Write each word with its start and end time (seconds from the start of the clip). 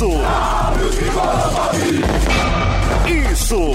Isso! 0.00 0.08
Isso! 3.06 3.74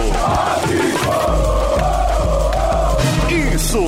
Isso! 3.29 3.83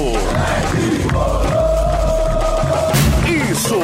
Isso! 3.26 3.80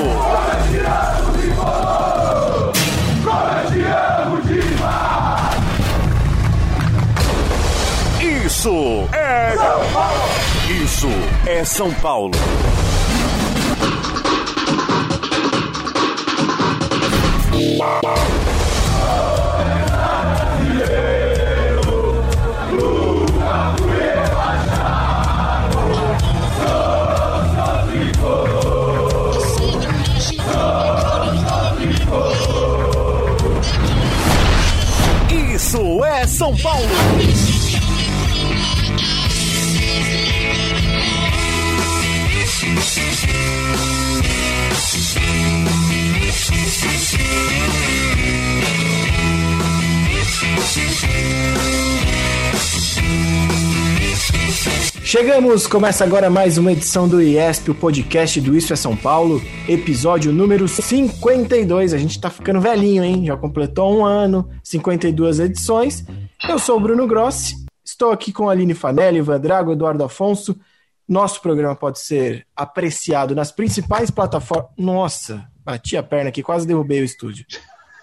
Isso 8.21 9.09
é 9.13 9.55
São 9.55 9.83
Paulo! 9.91 10.29
Isso 10.69 11.09
é 11.47 11.65
São 11.65 11.93
Paulo! 11.95 12.31
Isso 17.55 18.42
São 36.43 36.53
Paulo! 36.57 36.85
Chegamos, 55.01 55.65
começa 55.65 56.03
agora 56.03 56.29
mais 56.29 56.57
uma 56.57 56.73
edição 56.73 57.07
do 57.07 57.21
IESP, 57.21 57.71
o 57.71 57.75
podcast 57.75 58.41
do 58.41 58.57
Isso 58.57 58.73
é 58.73 58.75
São 58.75 58.97
Paulo, 58.97 59.41
episódio 59.69 60.33
número 60.33 60.67
52. 60.67 61.93
A 61.93 61.97
gente 61.97 62.19
tá 62.19 62.29
ficando 62.29 62.59
velhinho, 62.59 63.01
hein? 63.01 63.23
Já 63.25 63.37
completou 63.37 63.97
um 63.97 64.03
ano, 64.03 64.49
52 64.61 65.39
edições. 65.39 66.03
Eu 66.47 66.59
sou 66.59 66.77
o 66.77 66.79
Bruno 66.79 67.07
Grossi, 67.07 67.55
estou 67.83 68.11
aqui 68.11 68.31
com 68.31 68.49
a 68.49 68.51
Aline 68.51 68.73
Fanelli, 68.73 69.19
Ivan 69.19 69.39
Drago, 69.39 69.71
Eduardo 69.71 70.03
Afonso. 70.03 70.59
Nosso 71.07 71.41
programa 71.41 71.75
pode 71.75 71.99
ser 71.99 72.45
apreciado 72.55 73.33
nas 73.35 73.51
principais 73.51 74.09
plataformas. 74.11 74.69
Nossa, 74.77 75.47
bati 75.63 75.97
a 75.97 76.03
perna 76.03 76.29
aqui, 76.29 76.43
quase 76.43 76.67
derrubei 76.67 77.01
o 77.01 77.05
estúdio. 77.05 77.45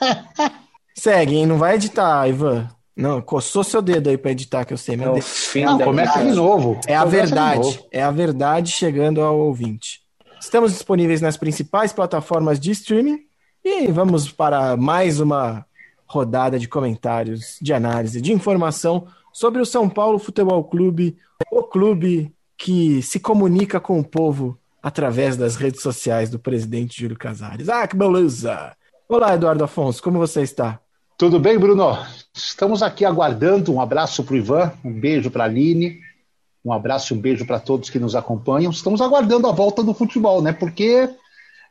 Segue, 0.96 1.36
hein? 1.36 1.46
Não 1.46 1.58
vai 1.58 1.76
editar, 1.76 2.26
Ivan. 2.28 2.68
Não, 2.96 3.22
coçou 3.22 3.64
seu 3.64 3.80
dedo 3.80 4.10
aí 4.10 4.18
pra 4.18 4.32
editar, 4.32 4.64
que 4.64 4.72
eu 4.72 4.78
sei. 4.78 4.96
Meu 4.96 5.16
É 5.16 5.20
fim 5.20 5.64
Não, 5.64 5.78
começa 5.78 6.22
de 6.22 6.32
novo. 6.32 6.78
É 6.86 6.94
a 6.96 7.04
Começa 7.04 7.16
verdade. 7.16 7.84
É 7.90 8.02
a 8.02 8.10
verdade 8.10 8.72
chegando 8.72 9.22
ao 9.22 9.38
ouvinte. 9.38 10.00
Estamos 10.40 10.72
disponíveis 10.72 11.20
nas 11.20 11.36
principais 11.36 11.92
plataformas 11.92 12.58
de 12.58 12.70
streaming 12.72 13.20
e 13.64 13.86
vamos 13.88 14.30
para 14.30 14.76
mais 14.76 15.20
uma 15.20 15.64
rodada 16.10 16.58
de 16.58 16.66
comentários, 16.66 17.56
de 17.62 17.72
análise, 17.72 18.20
de 18.20 18.32
informação 18.32 19.06
sobre 19.32 19.62
o 19.62 19.64
São 19.64 19.88
Paulo 19.88 20.18
Futebol 20.18 20.64
Clube, 20.64 21.16
o 21.52 21.62
clube 21.62 22.34
que 22.58 23.00
se 23.00 23.20
comunica 23.20 23.78
com 23.78 24.00
o 24.00 24.04
povo 24.04 24.58
através 24.82 25.36
das 25.36 25.54
redes 25.54 25.80
sociais 25.80 26.28
do 26.28 26.36
presidente 26.36 27.00
Júlio 27.00 27.16
Casares. 27.16 27.68
Ah, 27.68 27.86
que 27.86 27.94
beleza! 27.94 28.76
Olá, 29.08 29.36
Eduardo 29.36 29.62
Afonso, 29.62 30.02
como 30.02 30.18
você 30.18 30.42
está? 30.42 30.80
Tudo 31.16 31.38
bem, 31.38 31.56
Bruno? 31.56 31.96
Estamos 32.34 32.82
aqui 32.82 33.04
aguardando. 33.04 33.72
Um 33.72 33.80
abraço 33.80 34.24
para 34.24 34.34
o 34.34 34.36
Ivan, 34.36 34.72
um 34.84 34.92
beijo 34.92 35.30
para 35.30 35.44
a 35.44 35.46
Aline, 35.46 36.00
um 36.64 36.72
abraço 36.72 37.14
e 37.14 37.16
um 37.16 37.20
beijo 37.20 37.46
para 37.46 37.60
todos 37.60 37.88
que 37.88 38.00
nos 38.00 38.16
acompanham. 38.16 38.72
Estamos 38.72 39.00
aguardando 39.00 39.46
a 39.46 39.52
volta 39.52 39.80
do 39.80 39.94
futebol, 39.94 40.42
né? 40.42 40.52
Porque 40.52 41.08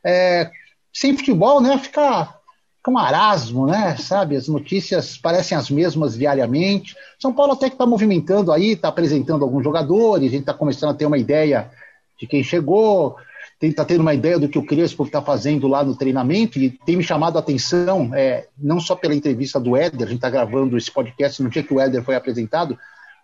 é, 0.02 0.50
sem 0.90 1.14
futebol, 1.14 1.60
né, 1.60 1.76
fica, 1.76 2.39
um 2.88 2.92
marasmo, 2.92 3.66
né? 3.66 3.96
Sabe? 3.96 4.36
As 4.36 4.48
notícias 4.48 5.18
parecem 5.18 5.56
as 5.56 5.68
mesmas 5.68 6.16
diariamente. 6.16 6.96
São 7.18 7.32
Paulo 7.32 7.52
até 7.52 7.68
que 7.68 7.74
está 7.74 7.84
movimentando 7.84 8.52
aí, 8.52 8.72
está 8.72 8.88
apresentando 8.88 9.44
alguns 9.44 9.62
jogadores, 9.62 10.28
a 10.28 10.30
gente 10.30 10.40
está 10.40 10.54
começando 10.54 10.90
a 10.90 10.94
ter 10.94 11.04
uma 11.04 11.18
ideia 11.18 11.70
de 12.18 12.26
quem 12.26 12.42
chegou, 12.42 13.16
está 13.60 13.84
tendo 13.84 14.00
uma 14.00 14.14
ideia 14.14 14.38
do 14.38 14.48
que 14.48 14.58
o 14.58 14.64
Crespo 14.64 15.04
está 15.04 15.20
fazendo 15.20 15.68
lá 15.68 15.84
no 15.84 15.94
treinamento 15.94 16.58
e 16.58 16.70
tem 16.70 16.96
me 16.96 17.02
chamado 17.02 17.36
a 17.36 17.40
atenção, 17.40 18.14
é, 18.14 18.46
não 18.58 18.80
só 18.80 18.96
pela 18.96 19.14
entrevista 19.14 19.60
do 19.60 19.76
Éder, 19.76 20.06
a 20.06 20.06
gente 20.06 20.16
está 20.16 20.30
gravando 20.30 20.76
esse 20.76 20.90
podcast 20.90 21.42
no 21.42 21.50
dia 21.50 21.62
que 21.62 21.74
o 21.74 21.80
Éder 21.80 22.02
foi 22.02 22.14
apresentado, 22.14 22.78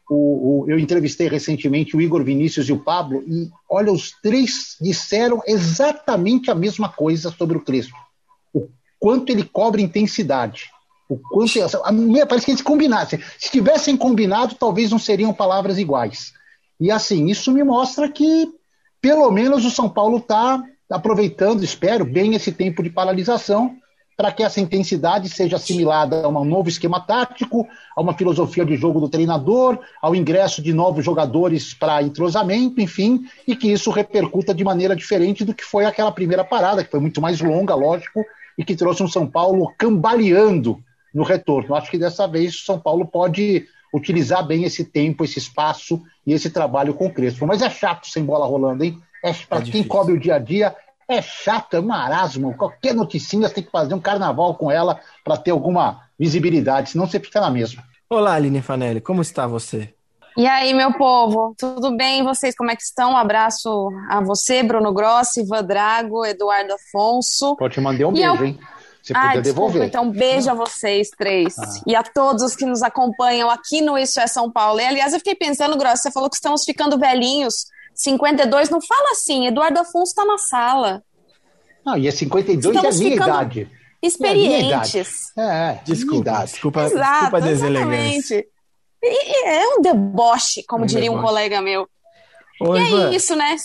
o, 0.08 0.64
o, 0.64 0.70
eu 0.70 0.78
entrevistei 0.78 1.28
recentemente 1.28 1.96
o 1.96 2.00
Igor 2.00 2.22
Vinícius 2.22 2.68
e 2.68 2.72
o 2.72 2.78
Pablo 2.78 3.24
e, 3.26 3.50
olha, 3.68 3.90
os 3.90 4.12
três 4.22 4.76
disseram 4.80 5.42
exatamente 5.46 6.50
a 6.50 6.54
mesma 6.54 6.88
coisa 6.88 7.30
sobre 7.30 7.56
o 7.56 7.60
Crespo. 7.60 8.05
Quanto 8.98 9.30
ele 9.30 9.44
cobra 9.44 9.80
intensidade. 9.80 10.70
O 11.08 11.16
quanto, 11.18 11.62
a 11.62 12.26
parece 12.26 12.46
que 12.46 12.52
eles 12.52 12.62
combinassem. 12.62 13.20
Se 13.38 13.50
tivessem 13.50 13.96
combinado, 13.96 14.56
talvez 14.56 14.90
não 14.90 14.98
seriam 14.98 15.32
palavras 15.32 15.78
iguais. 15.78 16.32
E 16.80 16.90
assim, 16.90 17.26
isso 17.26 17.52
me 17.52 17.62
mostra 17.62 18.10
que 18.10 18.52
pelo 19.00 19.30
menos 19.30 19.64
o 19.64 19.70
São 19.70 19.88
Paulo 19.88 20.18
está 20.18 20.62
aproveitando, 20.90 21.62
espero, 21.62 22.04
bem 22.04 22.34
esse 22.34 22.50
tempo 22.50 22.82
de 22.82 22.90
paralisação 22.90 23.76
para 24.16 24.32
que 24.32 24.42
essa 24.42 24.60
intensidade 24.60 25.28
seja 25.28 25.56
assimilada 25.56 26.24
a 26.24 26.28
um 26.28 26.44
novo 26.44 26.68
esquema 26.68 26.98
tático, 26.98 27.68
a 27.94 28.00
uma 28.00 28.14
filosofia 28.14 28.64
de 28.64 28.74
jogo 28.74 28.98
do 28.98 29.10
treinador, 29.10 29.78
ao 30.00 30.14
ingresso 30.14 30.62
de 30.62 30.72
novos 30.72 31.04
jogadores 31.04 31.74
para 31.74 32.02
entrosamento, 32.02 32.80
enfim, 32.80 33.26
e 33.46 33.54
que 33.54 33.70
isso 33.70 33.90
repercuta 33.90 34.54
de 34.54 34.64
maneira 34.64 34.96
diferente 34.96 35.44
do 35.44 35.54
que 35.54 35.62
foi 35.62 35.84
aquela 35.84 36.10
primeira 36.10 36.42
parada, 36.42 36.82
que 36.82 36.90
foi 36.90 37.00
muito 37.00 37.20
mais 37.20 37.40
longa, 37.40 37.74
lógico, 37.74 38.24
e 38.56 38.64
que 38.64 38.76
trouxe 38.76 39.02
um 39.02 39.08
São 39.08 39.26
Paulo 39.26 39.72
cambaleando 39.78 40.78
no 41.14 41.22
retorno. 41.22 41.74
Acho 41.74 41.90
que 41.90 41.98
dessa 41.98 42.26
vez 42.26 42.54
o 42.54 42.64
São 42.64 42.78
Paulo 42.78 43.06
pode 43.06 43.66
utilizar 43.92 44.46
bem 44.46 44.64
esse 44.64 44.84
tempo, 44.84 45.24
esse 45.24 45.38
espaço 45.38 46.02
e 46.26 46.32
esse 46.32 46.50
trabalho 46.50 46.94
com 46.94 47.06
o 47.06 47.12
Crespo. 47.12 47.46
Mas 47.46 47.62
é 47.62 47.70
chato 47.70 48.06
sem 48.06 48.24
bola 48.24 48.46
rolando, 48.46 48.84
hein? 48.84 49.00
É, 49.24 49.32
para 49.32 49.60
É 49.60 49.62
quem 49.62 49.82
cobre 49.82 50.12
o 50.12 50.20
dia 50.20 50.34
a 50.36 50.38
dia, 50.38 50.74
é 51.08 51.22
chato, 51.22 51.74
é 51.74 51.80
um 51.80 51.86
marasmo. 51.86 52.54
Qualquer 52.54 52.94
noticinha 52.94 53.48
você 53.48 53.54
tem 53.54 53.64
que 53.64 53.70
fazer 53.70 53.94
um 53.94 54.00
carnaval 54.00 54.54
com 54.54 54.70
ela 54.70 55.00
para 55.24 55.36
ter 55.36 55.52
alguma 55.52 56.02
visibilidade, 56.18 56.90
senão 56.90 57.06
você 57.06 57.18
fica 57.20 57.40
na 57.40 57.50
mesma. 57.50 57.82
Olá, 58.08 58.34
Aline 58.34 58.62
Fanelli, 58.62 59.00
como 59.00 59.22
está 59.22 59.46
você? 59.46 59.95
E 60.36 60.46
aí, 60.46 60.74
meu 60.74 60.92
povo, 60.92 61.54
tudo 61.58 61.96
bem? 61.96 62.22
Vocês, 62.22 62.54
como 62.54 62.70
é 62.70 62.76
que 62.76 62.82
estão? 62.82 63.12
Um 63.12 63.16
abraço 63.16 63.88
a 64.08 64.20
você, 64.20 64.62
Bruno 64.62 64.92
Grossi, 64.92 65.40
Ivan 65.40 65.64
Drago, 65.64 66.26
Eduardo 66.26 66.74
Afonso. 66.74 67.56
Pode 67.56 67.74
te 67.74 67.80
mandar 67.80 68.06
um 68.08 68.10
E 68.10 68.14
beijo, 68.16 68.34
eu- 68.36 68.44
hein? 68.44 68.58
Você 69.02 69.12
Ah, 69.14 69.26
podia 69.28 69.42
desculpa, 69.42 69.68
devolver. 69.70 69.88
então 69.88 70.10
beijo 70.10 70.50
a 70.50 70.54
vocês 70.54 71.08
três 71.16 71.56
Ah. 71.58 71.62
e 71.86 71.94
a 71.94 72.02
todos 72.02 72.42
os 72.42 72.56
que 72.56 72.66
nos 72.66 72.82
acompanham 72.82 73.48
aqui 73.48 73.80
no 73.80 73.96
Isso 73.96 74.18
é 74.20 74.26
São 74.26 74.50
Paulo. 74.50 74.80
E, 74.80 74.84
aliás, 74.84 75.12
eu 75.12 75.20
fiquei 75.20 75.36
pensando, 75.36 75.76
Grossi, 75.78 76.02
você 76.02 76.10
falou 76.10 76.28
que 76.28 76.34
estamos 76.36 76.64
ficando 76.64 76.98
velhinhos, 76.98 77.66
52, 77.94 78.68
não 78.68 78.80
fala 78.82 79.12
assim, 79.12 79.46
Eduardo 79.46 79.78
Afonso 79.78 80.10
está 80.10 80.24
na 80.24 80.36
sala. 80.38 81.02
Não, 81.84 81.96
e 81.96 82.08
é 82.08 82.10
52 82.10 82.74
é 82.74 82.78
a 82.78 82.90
Estamos 82.90 82.98
minha 82.98 83.12
ficando 83.12 83.30
idade. 83.30 83.70
Experientes. 84.02 85.32
É, 85.38 85.42
é, 85.42 85.70
minha 85.72 85.80
Desculpa, 85.84 86.30
desculpa, 86.44 86.82
Exato, 86.82 87.10
desculpa 87.12 87.36
a 87.36 87.40
deselegância. 87.40 87.96
exatamente. 88.36 88.48
E- 89.02 89.46
é 89.48 89.66
um 89.76 89.80
deboche, 89.82 90.62
como 90.66 90.84
Um 90.84 90.86
diria 90.86 91.10
um 91.10 91.16
deboche. 91.16 91.28
colega 91.28 91.60
meu. 91.62 91.88
Oi, 92.60 92.80
E 92.80 92.86
Ivan. 92.88 93.10
é 93.10 93.14
isso, 93.14 93.36
né? 93.36 93.56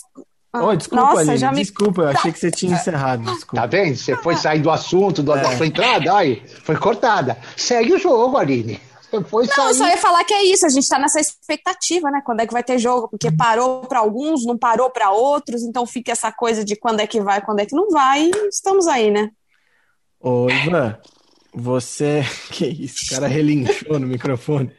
Oi, 0.54 0.76
desculpa, 0.78 1.04
Nossa, 1.06 1.22
Aline, 1.22 1.38
já 1.38 1.52
me 1.52 1.62
desculpa, 1.62 2.02
eu 2.02 2.08
achei 2.10 2.32
que 2.32 2.38
você 2.40 2.52
tinha 2.52 2.74
encerrado, 2.76 3.24
Tá 3.24 3.32
desculpa. 3.32 3.68
vendo? 3.68 3.96
Você 3.96 4.16
foi 4.18 4.36
sair 4.36 4.60
do 4.60 4.70
assunto, 4.70 5.24
do- 5.24 5.34
É. 5.34 5.42
da 5.42 5.56
sua 5.56 5.66
entrada, 5.66 6.14
aí, 6.16 6.44
foi 6.64 6.76
cortada. 6.76 7.38
Segue 7.56 7.94
o 7.94 7.98
jogo, 7.98 8.38
Aline. 8.38 8.80
Foi 9.28 9.46
Não, 9.46 9.68
eu 9.68 9.74
sair. 9.74 9.74
só 9.76 9.88
ia 9.88 9.98
falar 9.98 10.24
que 10.26 10.34
é 10.34 10.44
isso, 10.44 10.66
a 10.66 10.70
gente 10.70 10.88
tá 10.88 10.98
nessa 11.00 11.20
expectativa, 11.20 12.10
né? 12.12 12.22
Quando 12.26 12.42
é 12.42 12.48
que 12.48 12.54
vai 12.54 12.64
ter 12.64 12.78
jogo? 12.80 13.08
Porque 13.10 13.30
parou 13.32 13.82
para 13.82 14.00
alguns, 14.00 14.46
não 14.46 14.58
parou 14.58 14.90
para 14.90 15.12
outros, 15.12 15.64
então 15.64 15.86
fica 15.86 16.12
essa 16.14 16.32
coisa 16.32 16.64
de 16.66 16.76
quando 16.78 17.00
é 17.02 17.08
que 17.08 17.20
vai, 17.22 17.42
quando 17.42 17.60
é 17.60 17.66
que 17.66 17.76
não 17.76 17.90
vai, 17.90 18.26
e 18.26 18.48
estamos 18.50 18.88
aí, 18.88 19.10
né? 19.12 19.30
Ô, 20.20 20.48
Ivan, 20.50 20.98
você. 21.54 22.24
Que 22.52 22.66
isso, 22.68 23.06
o 23.06 23.10
cara 23.16 23.28
relinchou 23.28 24.00
no 24.00 24.08
microfone. 24.08 24.72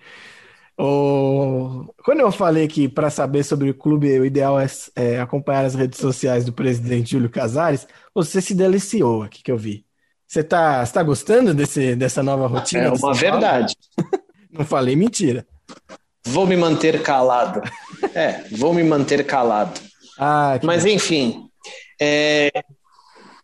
Ô, 0.79 1.93
Quando 2.05 2.21
eu 2.21 2.33
falei 2.33 2.67
que 2.67 2.89
para 2.89 3.11
saber 3.11 3.45
sobre 3.45 3.71
o 3.71 3.75
clube 3.75 4.19
o 4.19 4.25
ideal 4.25 4.59
é, 4.59 4.67
é 4.97 5.21
acompanhar 5.21 5.65
as 5.65 5.75
redes 5.75 5.99
sociais 5.99 6.45
do 6.45 6.53
presidente 6.53 7.13
Júlio 7.13 7.31
Casares, 7.31 7.87
você 8.15 8.41
se 8.41 8.55
deliciou 8.55 9.23
aqui 9.23 9.43
que 9.43 9.53
eu 9.53 9.59
vi. 9.59 9.85
Você 10.27 10.43
tá, 10.43 10.85
você 10.85 10.93
tá 10.93 11.03
gostando 11.03 11.53
desse, 11.53 11.95
dessa 11.95 12.23
nova 12.23 12.47
rotina? 12.47 12.85
É 12.85 12.91
uma 12.91 13.13
verdade. 13.13 13.77
Não 14.51 14.65
falei 14.65 14.97
mentira. 14.97 15.47
Vou 16.25 16.47
me 16.47 16.57
manter 16.57 17.03
calado. 17.03 17.61
É, 18.15 18.45
vou 18.53 18.73
me 18.73 18.83
manter 18.83 19.25
calado. 19.27 19.81
Ah, 20.19 20.59
Mas 20.63 20.87
enfim, 20.87 21.49
é, 22.01 22.51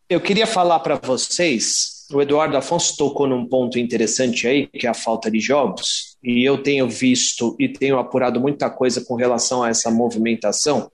eu 0.08 0.20
queria 0.20 0.46
falar 0.46 0.80
para 0.80 0.96
vocês 0.96 1.98
o 2.12 2.22
Eduardo 2.22 2.56
Afonso 2.56 2.96
tocou 2.96 3.26
num 3.26 3.46
ponto 3.46 3.78
interessante 3.78 4.46
aí, 4.46 4.66
que 4.66 4.86
é 4.86 4.90
a 4.90 4.94
falta 4.94 5.30
de 5.30 5.40
jogos, 5.40 6.07
e 6.22 6.44
eu 6.44 6.62
tenho 6.62 6.88
visto 6.88 7.56
e 7.58 7.68
tenho 7.68 7.98
apurado 7.98 8.40
muita 8.40 8.68
coisa 8.68 9.04
com 9.04 9.14
relação 9.14 9.62
a 9.62 9.68
essa 9.68 9.90
movimentação, 9.90 10.90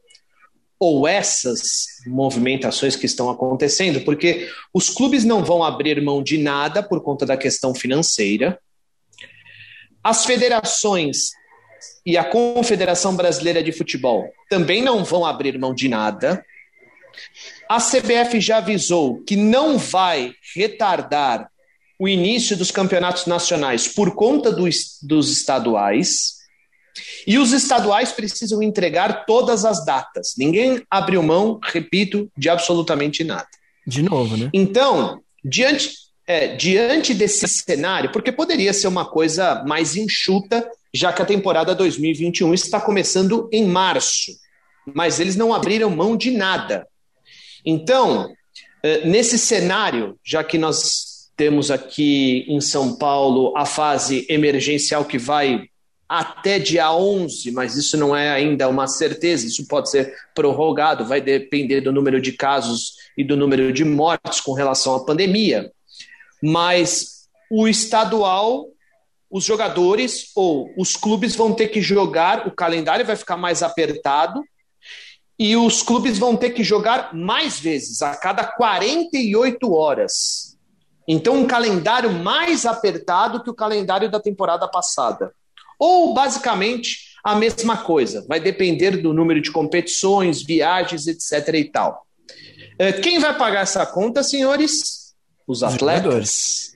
ou 0.78 1.08
essas 1.08 1.86
movimentações 2.06 2.96
que 2.96 3.06
estão 3.06 3.30
acontecendo, 3.30 4.00
porque 4.02 4.50
os 4.72 4.90
clubes 4.90 5.24
não 5.24 5.44
vão 5.44 5.64
abrir 5.64 6.00
mão 6.02 6.22
de 6.22 6.36
nada 6.36 6.82
por 6.82 7.00
conta 7.02 7.24
da 7.24 7.36
questão 7.36 7.74
financeira. 7.74 8.58
As 10.02 10.26
federações 10.26 11.30
e 12.04 12.18
a 12.18 12.24
Confederação 12.24 13.16
Brasileira 13.16 13.62
de 13.62 13.72
Futebol 13.72 14.28
também 14.50 14.82
não 14.82 15.04
vão 15.04 15.24
abrir 15.24 15.58
mão 15.58 15.74
de 15.74 15.88
nada. 15.88 16.44
A 17.68 17.78
CBF 17.78 18.40
já 18.40 18.58
avisou 18.58 19.22
que 19.24 19.36
não 19.36 19.78
vai 19.78 20.34
retardar 20.54 21.48
o 21.98 22.08
início 22.08 22.56
dos 22.56 22.70
campeonatos 22.70 23.26
nacionais 23.26 23.88
por 23.88 24.14
conta 24.14 24.50
dos, 24.50 24.98
dos 25.02 25.30
estaduais. 25.30 26.34
E 27.26 27.38
os 27.38 27.52
estaduais 27.52 28.12
precisam 28.12 28.62
entregar 28.62 29.24
todas 29.24 29.64
as 29.64 29.84
datas. 29.84 30.34
Ninguém 30.38 30.82
abriu 30.90 31.22
mão, 31.22 31.58
repito, 31.62 32.30
de 32.36 32.48
absolutamente 32.48 33.24
nada. 33.24 33.48
De 33.86 34.02
novo, 34.02 34.36
né? 34.36 34.50
Então, 34.52 35.20
diante, 35.44 35.92
é, 36.26 36.54
diante 36.54 37.12
desse 37.12 37.46
cenário, 37.48 38.12
porque 38.12 38.30
poderia 38.30 38.72
ser 38.72 38.86
uma 38.86 39.04
coisa 39.04 39.64
mais 39.66 39.96
enxuta, 39.96 40.68
já 40.92 41.12
que 41.12 41.22
a 41.22 41.26
temporada 41.26 41.74
2021 41.74 42.54
está 42.54 42.80
começando 42.80 43.48
em 43.52 43.64
março, 43.64 44.32
mas 44.94 45.18
eles 45.18 45.36
não 45.36 45.52
abriram 45.52 45.90
mão 45.90 46.16
de 46.16 46.30
nada. 46.30 46.86
Então, 47.64 48.32
é, 48.82 49.04
nesse 49.04 49.38
cenário, 49.38 50.18
já 50.24 50.44
que 50.44 50.58
nós 50.58 51.13
temos 51.36 51.70
aqui 51.70 52.44
em 52.48 52.60
São 52.60 52.96
Paulo 52.96 53.56
a 53.56 53.66
fase 53.66 54.26
emergencial 54.28 55.04
que 55.04 55.18
vai 55.18 55.68
até 56.08 56.58
dia 56.58 56.92
11, 56.92 57.50
mas 57.50 57.76
isso 57.76 57.96
não 57.96 58.14
é 58.14 58.30
ainda 58.30 58.68
uma 58.68 58.86
certeza, 58.86 59.46
isso 59.46 59.66
pode 59.66 59.90
ser 59.90 60.14
prorrogado, 60.34 61.04
vai 61.04 61.20
depender 61.20 61.80
do 61.80 61.92
número 61.92 62.20
de 62.20 62.32
casos 62.32 62.92
e 63.16 63.24
do 63.24 63.36
número 63.36 63.72
de 63.72 63.84
mortes 63.84 64.40
com 64.40 64.52
relação 64.52 64.94
à 64.94 65.04
pandemia. 65.04 65.72
Mas 66.42 67.26
o 67.50 67.66
estadual, 67.66 68.66
os 69.30 69.44
jogadores 69.44 70.30
ou 70.36 70.72
os 70.76 70.94
clubes 70.94 71.34
vão 71.34 71.52
ter 71.52 71.68
que 71.68 71.80
jogar, 71.80 72.46
o 72.46 72.50
calendário 72.50 73.04
vai 73.04 73.16
ficar 73.16 73.36
mais 73.36 73.62
apertado 73.62 74.42
e 75.38 75.56
os 75.56 75.82
clubes 75.82 76.18
vão 76.18 76.36
ter 76.36 76.50
que 76.50 76.62
jogar 76.62 77.12
mais 77.12 77.58
vezes, 77.58 78.02
a 78.02 78.14
cada 78.14 78.44
48 78.44 79.72
horas. 79.72 80.53
Então, 81.06 81.36
um 81.36 81.46
calendário 81.46 82.10
mais 82.12 82.64
apertado 82.64 83.42
que 83.42 83.50
o 83.50 83.54
calendário 83.54 84.10
da 84.10 84.20
temporada 84.20 84.66
passada. 84.66 85.32
Ou, 85.78 86.14
basicamente, 86.14 87.14
a 87.22 87.34
mesma 87.34 87.78
coisa. 87.78 88.24
Vai 88.28 88.40
depender 88.40 88.98
do 88.98 89.12
número 89.12 89.40
de 89.40 89.50
competições, 89.50 90.42
viagens, 90.42 91.06
etc. 91.06 91.54
e 91.54 91.64
tal. 91.64 92.06
Eh, 92.78 92.92
quem 92.92 93.18
vai 93.18 93.36
pagar 93.36 93.62
essa 93.62 93.84
conta, 93.86 94.22
senhores? 94.22 95.14
Os 95.46 95.62
atletas. 95.62 96.74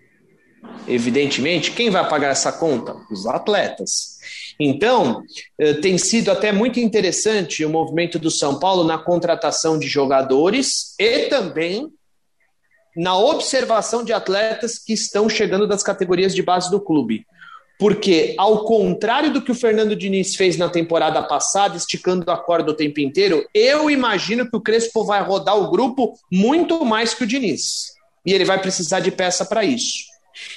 Evidentemente, 0.86 1.72
quem 1.72 1.90
vai 1.90 2.06
pagar 2.08 2.30
essa 2.30 2.52
conta? 2.52 2.94
Os 3.10 3.26
atletas. 3.26 4.18
Então, 4.60 5.22
eh, 5.58 5.74
tem 5.74 5.98
sido 5.98 6.30
até 6.30 6.50
muito 6.50 6.80
interessante 6.80 7.64
o 7.64 7.70
movimento 7.70 8.18
do 8.18 8.30
São 8.30 8.58
Paulo 8.58 8.84
na 8.84 8.98
contratação 8.98 9.78
de 9.78 9.86
jogadores 9.86 10.94
e 10.98 11.26
também 11.26 11.92
na 12.96 13.16
observação 13.16 14.04
de 14.04 14.12
atletas 14.12 14.78
que 14.78 14.92
estão 14.92 15.28
chegando 15.28 15.66
das 15.66 15.82
categorias 15.82 16.34
de 16.34 16.42
base 16.42 16.70
do 16.70 16.80
clube. 16.80 17.26
Porque, 17.78 18.34
ao 18.36 18.64
contrário 18.64 19.32
do 19.32 19.40
que 19.40 19.52
o 19.52 19.54
Fernando 19.54 19.94
Diniz 19.94 20.34
fez 20.34 20.56
na 20.56 20.68
temporada 20.68 21.22
passada, 21.22 21.76
esticando 21.76 22.28
a 22.28 22.36
corda 22.36 22.72
o 22.72 22.74
tempo 22.74 22.98
inteiro, 22.98 23.46
eu 23.54 23.88
imagino 23.88 24.50
que 24.50 24.56
o 24.56 24.60
Crespo 24.60 25.04
vai 25.04 25.22
rodar 25.22 25.56
o 25.56 25.70
grupo 25.70 26.14
muito 26.30 26.84
mais 26.84 27.14
que 27.14 27.22
o 27.22 27.26
Diniz. 27.26 27.92
E 28.26 28.32
ele 28.32 28.44
vai 28.44 28.60
precisar 28.60 28.98
de 28.98 29.12
peça 29.12 29.44
para 29.44 29.64
isso. 29.64 30.08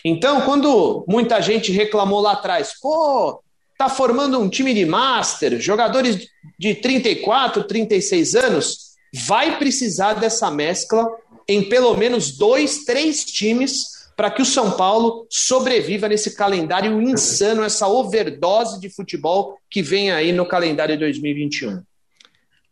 Então, 0.04 0.42
quando 0.42 1.06
muita 1.08 1.40
gente 1.42 1.72
reclamou 1.72 2.22
lá 2.22 2.32
atrás, 2.32 2.74
pô, 2.82 3.40
tá 3.78 3.88
formando 3.88 4.40
um 4.40 4.50
time 4.50 4.74
de 4.74 4.86
master, 4.86 5.60
jogadores 5.60 6.28
de 6.58 6.76
34, 6.76 7.64
36 7.64 8.36
anos, 8.36 8.78
vai 9.14 9.60
precisar 9.60 10.14
dessa 10.14 10.50
mescla 10.50 11.08
em 11.48 11.68
pelo 11.68 11.96
menos 11.96 12.38
dois, 12.38 12.84
três 12.84 13.24
times 13.26 14.02
para 14.16 14.30
que 14.30 14.42
o 14.42 14.46
São 14.46 14.72
Paulo 14.72 15.26
sobreviva 15.30 16.08
nesse 16.08 16.36
calendário 16.36 17.02
insano, 17.02 17.64
essa 17.64 17.88
overdose 17.88 18.80
de 18.80 18.90
futebol 18.90 19.58
que 19.70 19.82
vem 19.82 20.12
aí 20.12 20.32
no 20.32 20.46
calendário 20.46 21.00
2021. 21.00 21.82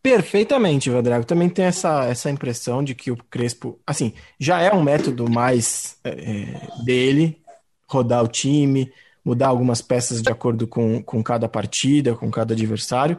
Perfeitamente, 0.02 0.90
Vadrago. 0.90 1.26
Também 1.26 1.50
tem 1.50 1.66
essa, 1.66 2.06
essa 2.06 2.30
impressão 2.30 2.84
de 2.84 2.96
que 2.96 3.12
o 3.12 3.18
Crespo, 3.30 3.80
assim, 3.86 4.14
já 4.40 4.62
é 4.62 4.72
um 4.72 4.84
método 4.84 5.30
mais 5.30 5.98
é, 6.04 6.10
é, 6.10 6.84
dele, 6.84 7.42
rodar 7.88 8.24
o 8.24 8.28
time, 8.28 8.92
mudar 9.26 9.48
algumas 9.48 9.82
peças 9.82 10.22
de 10.22 10.32
acordo 10.32 10.68
com, 10.68 11.02
com 11.02 11.22
cada 11.24 11.50
partida, 11.50 12.16
com 12.16 12.32
cada 12.32 12.54
adversário, 12.54 13.18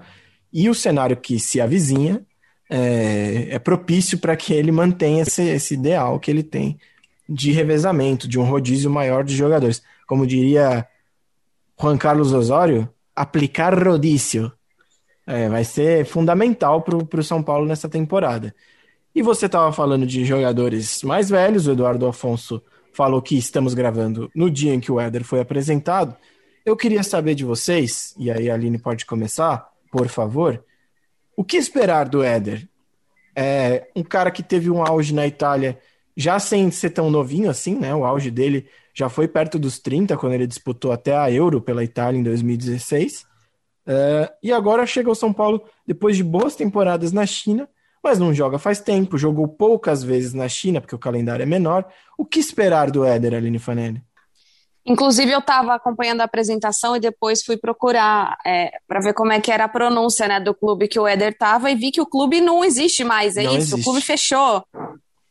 e 0.53 0.69
o 0.70 0.75
cenário 0.75 1.17
que 1.17 1.38
se 1.38 1.61
avizinha 1.61 2.25
é, 2.70 3.49
é 3.50 3.58
propício 3.58 4.19
para 4.19 4.37
que 4.37 4.55
ele 4.55 4.70
mantenha 4.70 5.22
esse, 5.22 5.43
esse 5.43 5.75
ideal 5.75 6.20
que 6.20 6.31
ele 6.31 6.44
tem 6.44 6.78
de 7.28 7.50
revezamento, 7.50 8.28
de 8.28 8.38
um 8.38 8.44
rodízio 8.44 8.90
maior 8.90 9.25
de 9.25 9.37
jogadores. 9.37 9.82
Como 10.06 10.26
diria 10.26 10.87
Juan 11.81 11.99
Carlos 11.99 12.32
Osório, 12.32 12.88
aplicar 13.14 13.75
rodízio. 13.75 14.52
É, 15.26 15.49
vai 15.49 15.64
ser 15.64 16.06
fundamental 16.06 16.82
para 16.82 17.20
o 17.20 17.25
São 17.25 17.43
Paulo 17.43 17.67
nessa 17.67 17.88
temporada. 17.88 18.55
E 19.14 19.22
você 19.22 19.46
estava 19.46 19.72
falando 19.72 20.06
de 20.06 20.25
jogadores 20.25 21.02
mais 21.02 21.28
velhos, 21.28 21.67
o 21.67 21.72
Eduardo 21.72 22.06
Afonso 22.06 22.62
falou 22.93 23.20
que 23.20 23.37
estamos 23.37 23.75
gravando 23.75 24.31
no 24.34 24.50
dia 24.50 24.75
em 24.75 24.81
que 24.81 24.90
o 24.90 25.00
Éder 25.00 25.25
foi 25.25 25.40
apresentado. 25.40 26.17
Eu 26.64 26.76
queria 26.76 27.02
saber 27.02 27.34
de 27.34 27.44
vocês, 27.44 28.14
e 28.19 28.31
aí 28.31 28.50
a 28.50 28.55
Aline 28.55 28.78
pode 28.78 29.06
começar, 29.06 29.69
por 29.90 30.08
favor, 30.08 30.62
o 31.40 31.44
que 31.44 31.56
esperar 31.56 32.06
do 32.06 32.22
Éder? 32.22 32.69
É 33.34 33.88
um 33.96 34.02
cara 34.02 34.31
que 34.31 34.42
teve 34.42 34.69
um 34.69 34.84
auge 34.84 35.15
na 35.15 35.26
Itália 35.26 35.79
já 36.15 36.38
sem 36.38 36.70
ser 36.70 36.91
tão 36.91 37.10
novinho 37.10 37.48
assim, 37.48 37.76
né? 37.76 37.94
O 37.94 38.05
auge 38.05 38.31
dele 38.31 38.69
já 38.93 39.08
foi 39.08 39.26
perto 39.26 39.58
dos 39.58 39.79
30, 39.79 40.19
quando 40.19 40.34
ele 40.34 40.46
disputou 40.46 40.93
até 40.93 41.17
a 41.17 41.32
Euro 41.32 41.58
pela 41.58 41.82
Itália 41.82 42.20
em 42.20 42.22
2016. 42.22 43.22
Uh, 43.86 44.29
e 44.43 44.53
agora 44.53 44.84
chega 44.84 45.08
ao 45.08 45.15
São 45.15 45.32
Paulo 45.32 45.65
depois 45.86 46.15
de 46.15 46.22
boas 46.22 46.55
temporadas 46.55 47.10
na 47.10 47.24
China, 47.24 47.67
mas 48.05 48.19
não 48.19 48.34
joga 48.34 48.58
faz 48.58 48.79
tempo, 48.79 49.17
jogou 49.17 49.48
poucas 49.48 50.03
vezes 50.03 50.34
na 50.34 50.46
China, 50.46 50.79
porque 50.79 50.94
o 50.94 50.98
calendário 50.98 51.43
é 51.43 51.46
menor. 51.46 51.91
O 52.19 52.26
que 52.26 52.38
esperar 52.38 52.91
do 52.91 53.03
Éder, 53.03 53.32
Aline 53.32 53.58
Fanelli? 53.58 54.03
Inclusive, 54.84 55.31
eu 55.31 55.41
estava 55.41 55.75
acompanhando 55.75 56.22
a 56.22 56.25
apresentação 56.25 56.96
e 56.96 57.01
depois 57.01 57.43
fui 57.43 57.56
procurar 57.56 58.39
é, 58.46 58.72
para 58.89 59.01
ver 59.01 59.13
como 59.13 59.32
é 59.32 59.41
que 59.41 59.53
era 59.53 59.65
a 59.65 59.69
pronúncia 59.69 60.27
né, 60.27 60.41
do 60.41 60.55
clube 60.55 60.89
que 60.89 60.99
o 60.99 61.06
Éder 61.06 61.32
estava 61.32 61.70
e 61.70 61.75
vi 61.75 61.91
que 61.91 62.01
o 62.01 62.06
clube 62.06 62.41
não 62.41 62.65
existe 62.65 63.05
mais, 63.05 63.37
é 63.37 63.43
não 63.43 63.51
isso? 63.51 63.75
Existe. 63.75 63.81
O 63.81 63.84
clube 63.84 64.01
fechou. 64.01 64.65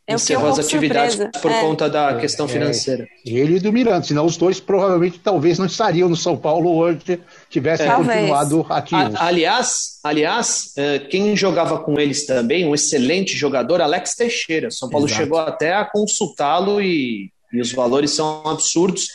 Eu 0.09 0.15
encerrou 0.15 0.49
as 0.49 0.57
atividades 0.57 1.15
surpresa. 1.15 1.39
por 1.39 1.51
é. 1.51 1.61
conta 1.61 1.87
da 1.87 2.11
é, 2.11 2.19
questão 2.19 2.47
é. 2.47 2.49
financeira. 2.49 3.07
Ele 3.23 3.57
e 3.57 3.59
do 3.59 3.71
Miranda, 3.71 4.03
senão 4.03 4.25
os 4.25 4.37
dois 4.37 4.59
provavelmente 4.59 5.19
talvez 5.19 5.59
não 5.59 5.67
estariam 5.67 6.09
no 6.09 6.15
São 6.15 6.35
Paulo 6.35 6.75
hoje, 6.75 7.21
tivessem 7.47 7.87
é. 7.87 7.95
continuado 7.95 8.65
ativos. 8.69 9.15
A, 9.15 9.25
aliás, 9.27 9.99
aliás, 10.03 10.73
é, 10.75 10.97
quem 10.97 11.37
jogava 11.37 11.77
com 11.77 11.99
eles 11.99 12.25
também, 12.25 12.65
um 12.65 12.73
excelente 12.73 13.37
jogador, 13.37 13.81
Alex 13.81 14.15
Teixeira. 14.15 14.71
São 14.71 14.89
Paulo 14.89 15.05
Exato. 15.05 15.21
chegou 15.21 15.39
até 15.39 15.75
a 15.75 15.85
consultá-lo 15.85 16.81
e, 16.81 17.31
e 17.53 17.61
os 17.61 17.71
valores 17.71 18.09
são 18.09 18.41
absurdos. 18.47 19.07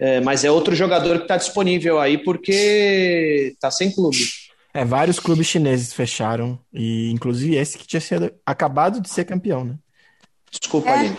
É, 0.00 0.20
mas 0.20 0.44
é 0.44 0.50
outro 0.50 0.74
jogador 0.74 1.16
que 1.16 1.24
está 1.24 1.36
disponível 1.36 1.98
aí 2.00 2.18
porque 2.18 3.52
está 3.54 3.70
sem 3.70 3.90
clube. 3.90 4.18
É, 4.72 4.84
vários 4.84 5.18
clubes 5.18 5.46
chineses 5.46 5.92
fecharam, 5.92 6.58
e 6.72 7.10
inclusive 7.10 7.56
esse 7.56 7.78
que 7.78 7.86
tinha 7.86 8.00
sido 8.00 8.32
acabado 8.46 9.00
de 9.00 9.08
ser 9.08 9.24
campeão, 9.24 9.64
né? 9.64 9.74
Desculpa, 10.50 10.90
é. 10.90 10.92
Aline. 10.92 11.16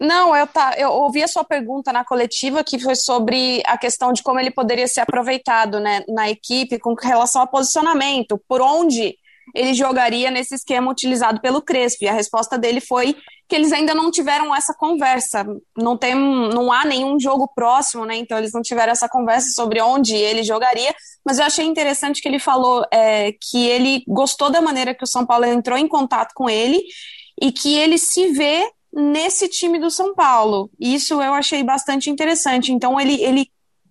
Não, 0.00 0.36
eu, 0.36 0.46
tá, 0.46 0.74
eu 0.76 0.90
ouvi 0.90 1.22
a 1.22 1.28
sua 1.28 1.44
pergunta 1.44 1.92
na 1.92 2.04
coletiva, 2.04 2.64
que 2.64 2.78
foi 2.78 2.94
sobre 2.94 3.62
a 3.66 3.78
questão 3.78 4.12
de 4.12 4.22
como 4.22 4.38
ele 4.38 4.50
poderia 4.50 4.86
ser 4.86 5.00
aproveitado 5.00 5.80
né, 5.80 6.02
na 6.08 6.28
equipe 6.28 6.78
com 6.78 6.94
relação 6.94 7.42
ao 7.42 7.48
posicionamento, 7.48 8.40
por 8.48 8.60
onde 8.60 9.16
ele 9.54 9.72
jogaria 9.72 10.30
nesse 10.30 10.54
esquema 10.54 10.90
utilizado 10.90 11.40
pelo 11.40 11.62
Crespo. 11.62 12.04
E 12.04 12.08
a 12.08 12.12
resposta 12.12 12.58
dele 12.58 12.80
foi 12.80 13.16
que 13.54 13.58
eles 13.58 13.72
ainda 13.72 13.94
não 13.94 14.10
tiveram 14.10 14.52
essa 14.52 14.74
conversa. 14.74 15.46
Não, 15.78 15.96
tem, 15.96 16.12
não 16.12 16.72
há 16.72 16.84
nenhum 16.84 17.20
jogo 17.20 17.46
próximo, 17.54 18.04
né? 18.04 18.16
Então 18.16 18.36
eles 18.36 18.52
não 18.52 18.60
tiveram 18.60 18.90
essa 18.90 19.08
conversa 19.08 19.50
sobre 19.50 19.80
onde 19.80 20.16
ele 20.16 20.42
jogaria. 20.42 20.92
Mas 21.24 21.38
eu 21.38 21.44
achei 21.44 21.64
interessante 21.64 22.20
que 22.20 22.26
ele 22.26 22.40
falou 22.40 22.84
é, 22.90 23.30
que 23.40 23.64
ele 23.68 24.02
gostou 24.08 24.50
da 24.50 24.60
maneira 24.60 24.92
que 24.92 25.04
o 25.04 25.06
São 25.06 25.24
Paulo 25.24 25.44
entrou 25.44 25.78
em 25.78 25.86
contato 25.86 26.32
com 26.34 26.50
ele 26.50 26.82
e 27.40 27.52
que 27.52 27.76
ele 27.76 27.96
se 27.96 28.32
vê 28.32 28.68
nesse 28.92 29.46
time 29.46 29.78
do 29.78 29.88
São 29.88 30.16
Paulo. 30.16 30.68
Isso 30.80 31.22
eu 31.22 31.32
achei 31.32 31.62
bastante 31.62 32.10
interessante. 32.10 32.72
Então 32.72 33.00
ele, 33.00 33.22
ele 33.22 33.46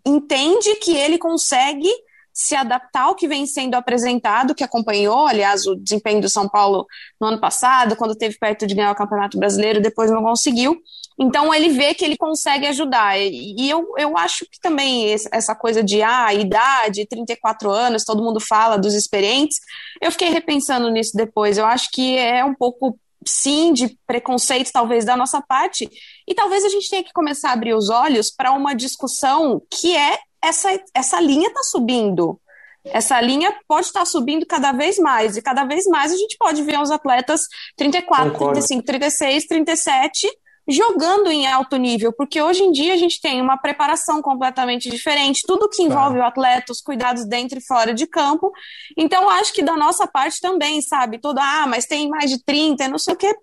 entende 0.05 0.75
que 0.75 0.93
ele 0.93 1.17
consegue 1.17 1.89
se 2.33 2.55
adaptar 2.55 3.03
ao 3.03 3.15
que 3.15 3.27
vem 3.27 3.45
sendo 3.45 3.75
apresentado, 3.75 4.55
que 4.55 4.63
acompanhou, 4.63 5.27
aliás, 5.27 5.67
o 5.67 5.75
desempenho 5.75 6.19
do 6.19 6.27
São 6.27 6.49
Paulo 6.49 6.87
no 7.21 7.27
ano 7.27 7.39
passado, 7.39 7.95
quando 7.95 8.15
teve 8.15 8.37
perto 8.39 8.65
de 8.65 8.73
ganhar 8.73 8.91
o 8.91 8.95
Campeonato 8.95 9.37
Brasileiro, 9.37 9.79
depois 9.79 10.09
não 10.09 10.23
conseguiu. 10.23 10.81
Então 11.19 11.53
ele 11.53 11.69
vê 11.69 11.93
que 11.93 12.03
ele 12.03 12.17
consegue 12.17 12.65
ajudar. 12.65 13.19
E 13.19 13.69
eu, 13.69 13.93
eu 13.97 14.17
acho 14.17 14.45
que 14.51 14.59
também 14.59 15.13
essa 15.31 15.53
coisa 15.53 15.83
de 15.83 16.01
ah, 16.01 16.33
idade, 16.33 17.05
34 17.05 17.69
anos, 17.69 18.03
todo 18.03 18.23
mundo 18.23 18.39
fala 18.39 18.77
dos 18.77 18.95
experientes. 18.95 19.59
Eu 20.01 20.11
fiquei 20.11 20.29
repensando 20.29 20.89
nisso 20.89 21.15
depois. 21.15 21.59
Eu 21.59 21.67
acho 21.67 21.91
que 21.91 22.17
é 22.17 22.43
um 22.43 22.55
pouco 22.55 22.97
sim 23.25 23.73
de 23.73 23.97
preconceito 24.05 24.71
talvez 24.71 25.05
da 25.05 25.15
nossa 25.15 25.41
parte 25.41 25.89
e 26.27 26.35
talvez 26.35 26.65
a 26.65 26.69
gente 26.69 26.89
tenha 26.89 27.03
que 27.03 27.13
começar 27.13 27.51
a 27.51 27.53
abrir 27.53 27.73
os 27.73 27.89
olhos 27.89 28.29
para 28.29 28.51
uma 28.51 28.73
discussão 28.73 29.61
que 29.71 29.95
é 29.95 30.19
essa, 30.43 30.69
essa 30.93 31.19
linha 31.19 31.47
está 31.47 31.63
subindo. 31.63 32.39
Essa 32.85 33.19
linha 33.21 33.53
pode 33.67 33.87
estar 33.87 34.01
tá 34.01 34.05
subindo 34.05 34.45
cada 34.45 34.73
vez 34.73 34.97
mais, 34.99 35.37
e 35.37 35.41
cada 35.41 35.63
vez 35.63 35.85
mais 35.85 36.11
a 36.11 36.17
gente 36.17 36.35
pode 36.37 36.61
ver 36.63 36.79
os 36.81 36.91
atletas 36.91 37.41
34, 37.77 38.31
Concordo. 38.31 38.53
35, 38.53 38.83
36, 38.83 39.47
37 39.47 40.27
jogando 40.67 41.29
em 41.29 41.45
alto 41.45 41.75
nível, 41.75 42.13
porque 42.13 42.41
hoje 42.41 42.63
em 42.63 42.71
dia 42.71 42.93
a 42.93 42.97
gente 42.97 43.19
tem 43.19 43.41
uma 43.41 43.57
preparação 43.57 44.21
completamente 44.21 44.89
diferente, 44.89 45.43
tudo 45.45 45.69
que 45.69 45.83
envolve 45.83 46.17
o 46.17 46.23
atleta, 46.23 46.71
os 46.71 46.79
cuidados 46.79 47.25
dentro 47.25 47.59
e 47.59 47.65
fora 47.65 47.93
de 47.93 48.07
campo. 48.07 48.49
Então, 48.97 49.29
acho 49.29 49.51
que 49.53 49.61
da 49.61 49.75
nossa 49.75 50.07
parte 50.07 50.39
também, 50.39 50.81
sabe? 50.81 51.19
Toda, 51.19 51.41
ah, 51.41 51.67
mas 51.67 51.85
tem 51.85 52.07
mais 52.07 52.29
de 52.31 52.41
30, 52.43 52.87
não 52.87 52.97
sei 52.97 53.13
o 53.13 53.17
quê 53.17 53.35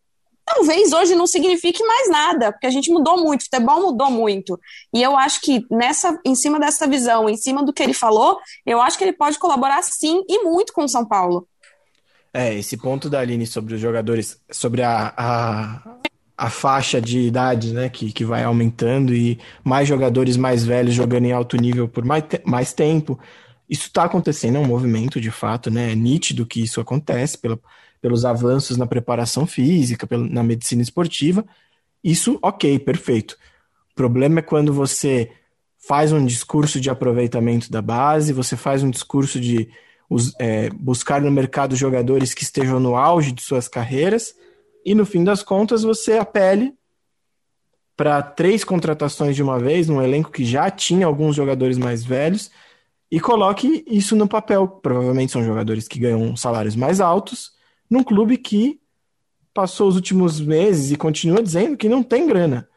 talvez 0.50 0.92
hoje 0.92 1.14
não 1.14 1.26
signifique 1.26 1.83
mais 1.85 2.11
nada, 2.11 2.52
porque 2.52 2.66
a 2.66 2.71
gente 2.71 2.90
mudou 2.90 3.23
muito, 3.23 3.42
o 3.42 3.45
futebol 3.45 3.80
mudou 3.80 4.11
muito. 4.11 4.59
E 4.92 5.02
eu 5.02 5.16
acho 5.16 5.40
que 5.40 5.64
nessa, 5.71 6.19
em 6.25 6.35
cima 6.35 6.59
dessa 6.59 6.87
visão, 6.87 7.28
em 7.28 7.37
cima 7.37 7.64
do 7.64 7.73
que 7.73 7.83
ele 7.83 7.95
falou, 7.95 8.38
eu 8.66 8.80
acho 8.80 8.99
que 8.99 9.04
ele 9.04 9.12
pode 9.12 9.38
colaborar 9.38 9.83
sim 9.83 10.23
e 10.28 10.42
muito 10.42 10.73
com 10.73 10.85
o 10.85 10.88
São 10.88 11.07
Paulo. 11.07 11.47
É, 12.33 12.54
esse 12.54 12.76
ponto 12.76 13.09
da 13.09 13.21
Aline 13.21 13.47
sobre 13.47 13.75
os 13.75 13.80
jogadores, 13.80 14.40
sobre 14.50 14.83
a, 14.83 15.12
a, 15.16 15.97
a 16.37 16.50
faixa 16.50 17.00
de 17.00 17.21
idade, 17.21 17.73
né, 17.73 17.88
que, 17.88 18.12
que 18.12 18.25
vai 18.25 18.45
aumentando 18.45 19.14
e 19.14 19.38
mais 19.64 19.88
jogadores 19.88 20.37
mais 20.37 20.64
velhos 20.64 20.95
jogando 20.95 21.26
em 21.26 21.33
alto 21.33 21.57
nível 21.57 21.88
por 21.88 22.04
mais, 22.04 22.25
mais 22.45 22.73
tempo. 22.73 23.19
Isso 23.69 23.87
está 23.87 24.04
acontecendo, 24.04 24.57
é 24.57 24.61
um 24.61 24.66
movimento 24.66 25.21
de 25.21 25.30
fato, 25.30 25.71
né? 25.71 25.92
É 25.92 25.95
nítido 25.95 26.45
que 26.45 26.61
isso 26.61 26.80
acontece 26.80 27.38
pela, 27.38 27.57
pelos 28.00 28.25
avanços 28.25 28.76
na 28.76 28.87
preparação 28.87 29.47
física, 29.47 30.09
na 30.16 30.42
medicina 30.42 30.83
esportiva. 30.83 31.45
Isso, 32.02 32.38
ok, 32.42 32.78
perfeito. 32.78 33.37
O 33.92 33.95
problema 33.95 34.38
é 34.38 34.42
quando 34.42 34.73
você 34.73 35.30
faz 35.78 36.12
um 36.12 36.25
discurso 36.25 36.80
de 36.80 36.90
aproveitamento 36.90 37.71
da 37.71 37.83
base, 37.83 38.33
você 38.33 38.57
faz 38.57 38.83
um 38.83 38.90
discurso 38.90 39.40
de 39.40 39.69
é, 40.38 40.71
buscar 40.71 41.21
no 41.21 41.30
mercado 41.30 41.76
jogadores 41.76 42.35
que 42.35 42.42
estejam 42.42 42.80
no 42.80 42.97
auge 42.97 43.33
de 43.33 43.42
suas 43.42 43.69
carreiras, 43.69 44.35
e 44.85 44.95
no 44.95 45.04
fim 45.07 45.23
das 45.23 45.42
contas 45.42 45.83
você 45.83 46.19
apele 46.19 46.75
para 47.97 48.23
três 48.23 48.64
contratações 48.64 49.37
de 49.37 49.42
uma 49.42 49.59
vez, 49.59 49.88
num 49.88 50.02
elenco 50.02 50.30
que 50.30 50.45
já 50.45 50.71
tinha 50.71 51.07
alguns 51.07 51.37
jogadores 51.37 51.76
mais 51.76 52.02
velhos, 52.02 52.50
e 53.11 53.21
coloque 53.21 53.85
isso 53.87 54.16
no 54.16 54.28
papel. 54.28 54.66
Provavelmente 54.66 55.33
são 55.33 55.45
jogadores 55.45 55.87
que 55.87 55.99
ganham 55.99 56.35
salários 56.37 56.76
mais 56.76 57.00
altos, 57.00 57.52
num 57.90 58.04
clube 58.04 58.37
que 58.37 58.80
passou 59.52 59.88
os 59.88 59.97
últimos 59.97 60.40
meses 60.40 60.92
e 60.92 60.97
continua 60.97 61.42
dizendo 61.42 61.76
que 61.76 61.88
não 61.88 62.02
tem 62.02 62.26
grana. 62.26 62.68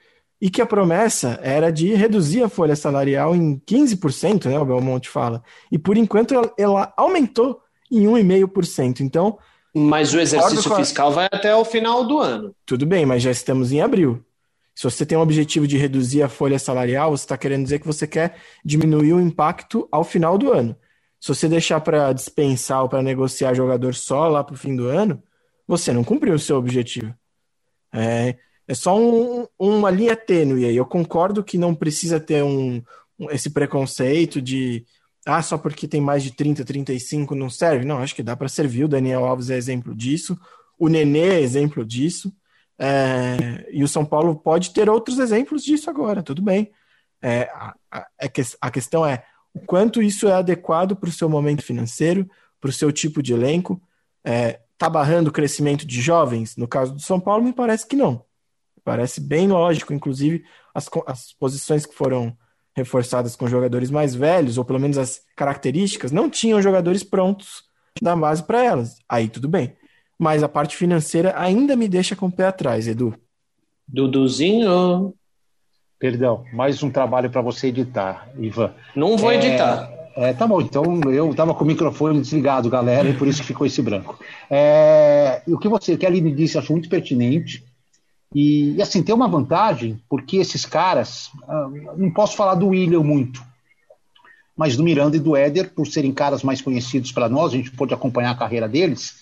E 0.41 0.49
que 0.49 0.61
a 0.61 0.65
promessa 0.65 1.39
era 1.41 1.71
de 1.71 1.93
reduzir 1.93 2.43
a 2.43 2.49
folha 2.49 2.75
salarial 2.75 3.33
em 3.33 3.57
15%, 3.59 4.47
né? 4.49 4.59
O 4.59 4.65
Belmonte 4.65 5.07
fala. 5.07 5.41
E 5.71 5.77
por 5.77 5.95
enquanto 5.95 6.33
ela, 6.33 6.53
ela 6.57 6.93
aumentou 6.97 7.61
em 7.89 8.03
1,5%. 8.03 8.99
Então. 8.99 9.37
Mas 9.73 10.13
o 10.13 10.19
exercício 10.19 10.73
a... 10.73 10.75
fiscal 10.75 11.11
vai 11.13 11.27
até 11.31 11.55
o 11.55 11.63
final 11.63 12.05
do 12.05 12.19
ano. 12.19 12.53
Tudo 12.65 12.85
bem, 12.85 13.05
mas 13.05 13.23
já 13.23 13.31
estamos 13.31 13.71
em 13.71 13.79
abril. 13.79 14.21
Se 14.75 14.83
você 14.83 15.05
tem 15.05 15.17
um 15.17 15.21
objetivo 15.21 15.67
de 15.67 15.77
reduzir 15.77 16.23
a 16.23 16.29
folha 16.29 16.59
salarial, 16.59 17.11
você 17.11 17.23
está 17.23 17.37
querendo 17.37 17.63
dizer 17.63 17.79
que 17.79 17.87
você 17.87 18.07
quer 18.07 18.35
diminuir 18.65 19.13
o 19.13 19.21
impacto 19.21 19.87
ao 19.91 20.03
final 20.03 20.37
do 20.37 20.51
ano. 20.51 20.75
Se 21.23 21.29
você 21.29 21.47
deixar 21.47 21.79
para 21.79 22.11
dispensar 22.11 22.81
ou 22.81 22.89
para 22.89 23.01
negociar 23.01 23.53
jogador 23.53 23.95
só 23.95 24.27
lá 24.27 24.43
para 24.43 24.55
o 24.55 24.57
fim 24.57 24.75
do 24.75 24.87
ano, 24.87 25.23
você 25.65 25.93
não 25.93 26.03
cumpriu 26.03 26.33
o 26.33 26.39
seu 26.39 26.57
objetivo. 26.57 27.15
É, 27.93 28.35
é 28.67 28.73
só 28.73 28.99
um, 28.99 29.47
uma 29.57 29.89
linha 29.89 30.17
tênue 30.17 30.65
aí. 30.65 30.75
Eu 30.75 30.85
concordo 30.85 31.41
que 31.41 31.57
não 31.57 31.73
precisa 31.73 32.19
ter 32.19 32.43
um, 32.43 32.83
um, 33.17 33.31
esse 33.31 33.49
preconceito 33.49 34.41
de 34.41 34.85
ah, 35.25 35.41
só 35.41 35.57
porque 35.57 35.87
tem 35.87 36.01
mais 36.01 36.23
de 36.23 36.31
30, 36.31 36.65
35 36.65 37.33
não 37.35 37.49
serve. 37.49 37.85
Não, 37.85 37.99
acho 37.99 38.15
que 38.15 38.21
dá 38.21 38.35
para 38.35 38.49
servir. 38.49 38.83
O 38.83 38.89
Daniel 38.89 39.23
Alves 39.23 39.49
é 39.49 39.55
exemplo 39.55 39.95
disso. 39.95 40.37
O 40.77 40.89
Nenê 40.89 41.35
é 41.35 41.39
exemplo 41.39 41.85
disso. 41.85 42.35
É, 42.77 43.65
e 43.71 43.81
o 43.81 43.87
São 43.87 44.03
Paulo 44.03 44.35
pode 44.35 44.73
ter 44.73 44.89
outros 44.89 45.19
exemplos 45.19 45.63
disso 45.63 45.89
agora, 45.89 46.21
tudo 46.21 46.41
bem. 46.41 46.69
É, 47.21 47.43
a, 47.43 47.73
a, 47.89 48.07
é 48.19 48.29
a 48.59 48.69
questão 48.69 49.05
é 49.05 49.23
o 49.53 49.59
quanto 49.59 50.01
isso 50.01 50.27
é 50.27 50.33
adequado 50.33 50.95
para 50.95 51.09
o 51.09 51.13
seu 51.13 51.29
momento 51.29 51.63
financeiro, 51.63 52.29
para 52.59 52.69
o 52.69 52.73
seu 52.73 52.91
tipo 52.91 53.21
de 53.21 53.33
elenco. 53.33 53.81
É, 54.23 54.59
tá 54.77 54.89
barrando 54.89 55.29
o 55.29 55.33
crescimento 55.33 55.85
de 55.85 56.01
jovens? 56.01 56.57
No 56.57 56.67
caso 56.67 56.93
do 56.93 57.01
São 57.01 57.19
Paulo, 57.19 57.43
me 57.43 57.53
parece 57.53 57.87
que 57.87 57.95
não. 57.95 58.25
Parece 58.83 59.21
bem 59.21 59.47
lógico, 59.47 59.93
inclusive, 59.93 60.43
as, 60.73 60.89
as 61.05 61.33
posições 61.33 61.85
que 61.85 61.95
foram 61.95 62.35
reforçadas 62.75 63.35
com 63.35 63.47
jogadores 63.47 63.91
mais 63.91 64.15
velhos, 64.15 64.57
ou 64.57 64.65
pelo 64.65 64.79
menos 64.79 64.97
as 64.97 65.21
características, 65.35 66.11
não 66.11 66.29
tinham 66.29 66.61
jogadores 66.61 67.03
prontos 67.03 67.63
da 68.01 68.15
base 68.15 68.43
para 68.43 68.63
elas. 68.63 68.97
Aí 69.07 69.29
tudo 69.29 69.47
bem. 69.47 69.75
Mas 70.17 70.41
a 70.41 70.49
parte 70.49 70.75
financeira 70.75 71.33
ainda 71.37 71.75
me 71.75 71.87
deixa 71.87 72.15
com 72.15 72.27
o 72.27 72.31
pé 72.31 72.47
atrás, 72.47 72.87
Edu. 72.87 73.15
Duduzinho. 73.87 75.13
Perdão, 76.03 76.43
mais 76.51 76.83
um 76.83 76.89
trabalho 76.89 77.29
para 77.29 77.39
você 77.39 77.67
editar, 77.67 78.27
Ivan. 78.37 78.73
Não 78.93 79.15
vou 79.15 79.31
é, 79.31 79.37
editar. 79.37 79.89
É, 80.17 80.33
tá 80.33 80.45
bom, 80.45 80.59
então 80.59 80.99
eu 81.09 81.31
estava 81.31 81.53
com 81.53 81.63
o 81.63 81.67
microfone 81.67 82.19
desligado, 82.19 82.69
galera, 82.69 83.07
e 83.07 83.13
por 83.13 83.25
isso 83.25 83.39
que 83.39 83.47
ficou 83.47 83.65
esse 83.65 83.81
branco. 83.81 84.19
É, 84.49 85.41
o 85.47 85.57
que 85.57 85.69
você, 85.69 85.95
que 85.95 86.05
a 86.05 86.09
Aline 86.09 86.35
disse, 86.35 86.57
acho 86.57 86.73
muito 86.73 86.89
pertinente. 86.89 87.63
E, 88.35 88.81
assim, 88.81 89.01
tem 89.01 89.15
uma 89.15 89.29
vantagem, 89.29 89.97
porque 90.09 90.35
esses 90.35 90.65
caras, 90.65 91.29
ah, 91.47 91.69
não 91.95 92.11
posso 92.11 92.35
falar 92.35 92.55
do 92.55 92.67
William 92.67 93.01
muito, 93.01 93.41
mas 94.57 94.75
do 94.75 94.83
Miranda 94.83 95.15
e 95.15 95.21
do 95.21 95.37
Éder, 95.37 95.73
por 95.73 95.87
serem 95.87 96.11
caras 96.11 96.43
mais 96.43 96.61
conhecidos 96.61 97.13
para 97.13 97.29
nós, 97.29 97.53
a 97.53 97.55
gente 97.55 97.71
pode 97.71 97.93
acompanhar 97.93 98.31
a 98.31 98.37
carreira 98.37 98.67
deles. 98.67 99.13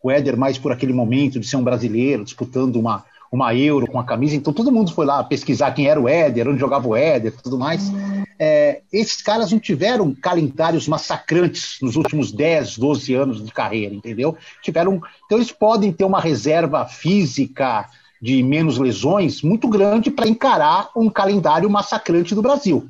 O 0.00 0.08
Éder 0.08 0.36
mais 0.36 0.56
por 0.56 0.70
aquele 0.70 0.92
momento 0.92 1.40
de 1.40 1.48
ser 1.48 1.56
um 1.56 1.64
brasileiro, 1.64 2.22
disputando 2.22 2.76
uma, 2.76 3.04
uma 3.30 3.54
Euro 3.54 3.86
com 3.86 3.98
a 3.98 4.04
camisa, 4.04 4.36
então 4.36 4.52
todo 4.52 4.72
mundo 4.72 4.92
foi 4.92 5.04
lá 5.04 5.22
pesquisar 5.22 5.72
quem 5.72 5.86
era 5.86 6.00
o 6.00 6.08
Éder, 6.08 6.48
onde 6.48 6.60
jogava 6.60 6.88
o 6.88 6.96
Éder 6.96 7.34
tudo 7.42 7.58
mais. 7.58 7.92
É, 8.38 8.80
esses 8.92 9.20
caras 9.20 9.50
não 9.52 9.58
tiveram 9.58 10.14
calendários 10.14 10.86
massacrantes 10.86 11.78
nos 11.82 11.96
últimos 11.96 12.32
10, 12.32 12.78
12 12.78 13.14
anos 13.14 13.44
de 13.44 13.52
carreira, 13.52 13.94
entendeu? 13.94 14.36
Tiveram, 14.62 15.02
então 15.26 15.38
eles 15.38 15.52
podem 15.52 15.92
ter 15.92 16.04
uma 16.04 16.20
reserva 16.20 16.86
física 16.86 17.86
de 18.20 18.42
menos 18.42 18.78
lesões 18.78 19.42
muito 19.42 19.68
grande 19.68 20.10
para 20.10 20.28
encarar 20.28 20.90
um 20.96 21.08
calendário 21.08 21.68
massacrante 21.70 22.34
do 22.34 22.42
Brasil. 22.42 22.88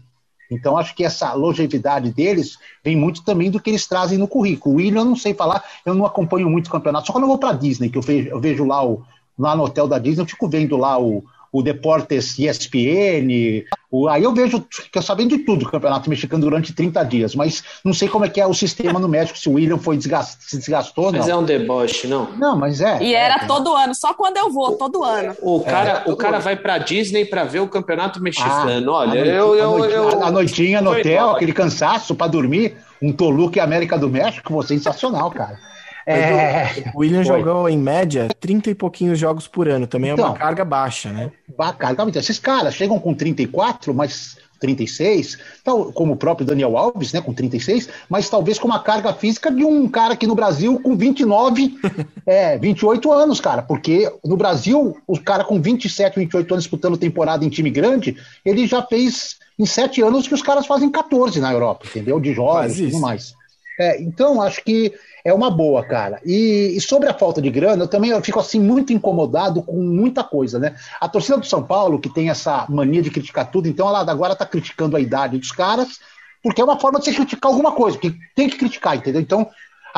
Então, 0.51 0.79
acho 0.79 0.95
que 0.95 1.05
essa 1.05 1.35
longevidade 1.35 2.11
deles 2.11 2.59
vem 2.83 2.97
muito 2.97 3.23
também 3.23 3.51
do 3.51 3.61
que 3.61 3.69
eles 3.69 3.87
trazem 3.87 4.17
no 4.17 4.27
currículo. 4.27 4.77
O 4.77 4.79
William, 4.79 5.01
eu 5.01 5.05
não 5.05 5.17
sei 5.17 5.35
falar, 5.35 5.63
eu 5.85 5.95
não 5.95 6.07
acompanho 6.07 6.49
muito 6.49 6.69
o 6.69 6.71
campeonato, 6.71 7.07
só 7.07 7.13
quando 7.13 7.25
eu 7.25 7.29
vou 7.29 7.39
para 7.39 7.53
Disney, 7.53 7.91
que 7.91 7.99
eu 7.99 8.03
vejo, 8.03 8.29
eu 8.31 8.41
vejo 8.41 8.65
lá 8.65 8.85
o, 8.85 9.03
lá 9.39 9.55
no 9.55 9.65
hotel 9.65 9.87
da 9.87 9.99
Disney, 9.99 10.23
eu 10.23 10.27
fico 10.27 10.49
vendo 10.49 10.77
lá 10.77 10.99
o, 10.99 11.25
o 11.53 11.63
Deportes 11.63 12.39
ESPN, 12.39 13.65
o, 13.91 14.07
aí 14.07 14.23
eu 14.23 14.35
vejo, 14.35 14.65
fico 14.71 15.01
sabendo 15.01 15.31
de 15.31 15.39
tudo 15.45 15.65
do 15.65 15.71
campeonato 15.71 16.11
mexicano 16.11 16.43
durante 16.43 16.75
30 16.75 17.03
dias, 17.05 17.35
mas 17.35 17.63
não 17.83 17.95
sei 17.95 18.09
como 18.09 18.25
é 18.25 18.29
que 18.29 18.41
é 18.41 18.47
o 18.47 18.53
sistema 18.53 18.99
no 18.99 19.09
México, 19.09 19.39
se 19.39 19.49
o 19.49 19.53
William 19.55 19.79
foi 19.79 19.97
desgast, 19.97 20.37
se 20.41 20.59
desgastou, 20.59 21.11
não. 21.11 21.21
Mas 21.21 21.29
é 21.29 21.35
um 21.35 21.45
deboche, 21.45 22.07
não? 22.07 22.31
Não, 22.33 22.57
mas 22.57 22.81
é. 22.81 23.03
E 23.03 23.15
era 23.15 23.45
é, 23.45 23.47
todo 23.47 23.75
ano, 23.75 23.95
só 23.95 24.13
quando 24.13 24.37
eu 24.37 24.51
vou, 24.51 24.77
todo 24.77 25.03
ano. 25.03 25.35
O 25.41 25.61
cara, 25.61 26.05
é, 26.07 26.11
o 26.11 26.17
cara 26.17 26.39
vai 26.39 26.57
pra 26.57 26.77
Disney 26.79 27.25
pra 27.25 27.45
ver 27.45 27.61
o 27.61 27.69
campeonato 27.69 28.21
mexicano, 28.21 28.95
ah, 28.95 28.99
olha, 28.99 29.19
eu, 29.21 29.55
eu, 29.55 29.85
eu, 29.87 30.23
A 30.23 30.31
noitinha 30.31 30.83
no 30.83 30.91
hotel, 30.91 31.31
aquele 31.31 31.53
cansaço 31.53 32.15
pra 32.15 32.27
dormir, 32.27 32.77
um 33.01 33.13
Toluca 33.13 33.59
e 33.59 33.61
América 33.61 33.97
do 33.97 34.09
México, 34.09 34.63
sensacional, 34.63 35.31
cara. 35.31 35.59
É... 36.09 36.91
O 36.95 37.01
William 37.01 37.25
Foi. 37.25 37.39
jogou, 37.39 37.69
em 37.69 37.77
média, 37.77 38.29
30 38.41 38.71
e 38.71 38.75
pouquinhos 38.75 39.19
jogos 39.19 39.47
por 39.47 39.69
ano. 39.69 39.87
Também 39.87 40.11
é 40.11 40.15
então, 40.15 40.27
uma 40.27 40.35
carga 40.35 40.65
baixa, 40.65 41.11
né? 41.11 41.31
Carga, 41.79 42.05
então, 42.05 42.21
esses 42.21 42.39
caras 42.39 42.75
chegam 42.75 42.99
com 42.99 43.15
34, 43.15 43.93
mas 43.93 44.37
36, 44.59 45.39
tal, 45.63 45.93
como 45.93 46.15
o 46.15 46.17
próprio 46.17 46.47
Daniel 46.47 46.77
Alves, 46.77 47.13
né, 47.13 47.21
com 47.21 47.33
36, 47.33 47.89
mas 48.09 48.29
talvez 48.29 48.59
com 48.59 48.67
uma 48.67 48.81
carga 48.81 49.13
física 49.13 49.51
de 49.51 49.65
um 49.65 49.89
cara 49.89 50.15
aqui 50.15 50.27
no 50.27 50.35
Brasil 50.35 50.81
com 50.81 50.97
29, 50.97 51.79
é, 52.27 52.59
28 52.59 53.13
anos, 53.13 53.41
cara, 53.41 53.63
porque 53.63 54.13
no 54.25 54.37
Brasil, 54.37 54.97
o 55.07 55.21
cara 55.21 55.45
com 55.45 55.61
27, 55.61 56.19
28 56.19 56.55
anos 56.55 56.65
disputando 56.65 56.97
temporada 56.97 57.45
em 57.45 57.49
time 57.49 57.71
grande, 57.71 58.17
ele 58.45 58.67
já 58.67 58.83
fez 58.83 59.37
em 59.59 59.67
sete 59.67 60.03
anos 60.03 60.27
que 60.27 60.35
os 60.35 60.43
caras 60.43 60.67
fazem 60.67 60.91
14 60.91 61.41
na 61.41 61.53
Europa, 61.53 61.87
entendeu? 61.87 62.19
De 62.19 62.33
jogos 62.33 62.79
e 62.79 62.87
tudo 62.87 63.01
mais. 63.01 63.35
É, 63.79 64.01
então, 64.03 64.43
acho 64.43 64.63
que 64.65 64.93
é 65.25 65.33
uma 65.33 65.51
boa, 65.51 65.85
cara. 65.85 66.21
E, 66.25 66.75
e, 66.77 66.81
sobre 66.81 67.09
a 67.09 67.15
falta 67.15 67.41
de 67.41 67.51
grana, 67.51 67.85
eu 67.85 67.89
também 67.89 68.11
eu 68.11 68.23
fico 68.23 68.41
assim 68.41 68.61
muito 68.61 68.93
incomodado 68.93 69.63
com 69.63 69.81
muita 69.81 70.23
coisa, 70.25 70.59
né? 70.59 70.77
A 71.01 71.09
torcida 71.09 71.39
do 71.39 71.47
São 71.47 71.63
Paulo, 71.63 71.99
que 71.99 72.09
tem 72.09 72.31
essa 72.31 72.67
mania 72.69 73.03
de 73.03 73.11
criticar 73.11 73.51
tudo, 73.51 73.69
então 73.69 73.89
ela 73.89 74.01
agora 74.01 74.37
tá 74.37 74.47
criticando 74.47 74.97
a 74.97 75.01
idade 75.01 75.39
dos 75.39 75.53
caras, 75.53 76.01
porque 76.43 76.61
é 76.61 76.65
uma 76.65 76.79
forma 76.79 76.99
de 76.99 77.07
você 77.07 77.15
criticar 77.15 77.51
alguma 77.51 77.73
coisa, 77.73 77.99
que 77.99 78.15
tem 78.35 78.49
que 78.49 78.57
criticar, 78.57 78.97
entendeu? 78.97 79.21
Então, 79.21 79.49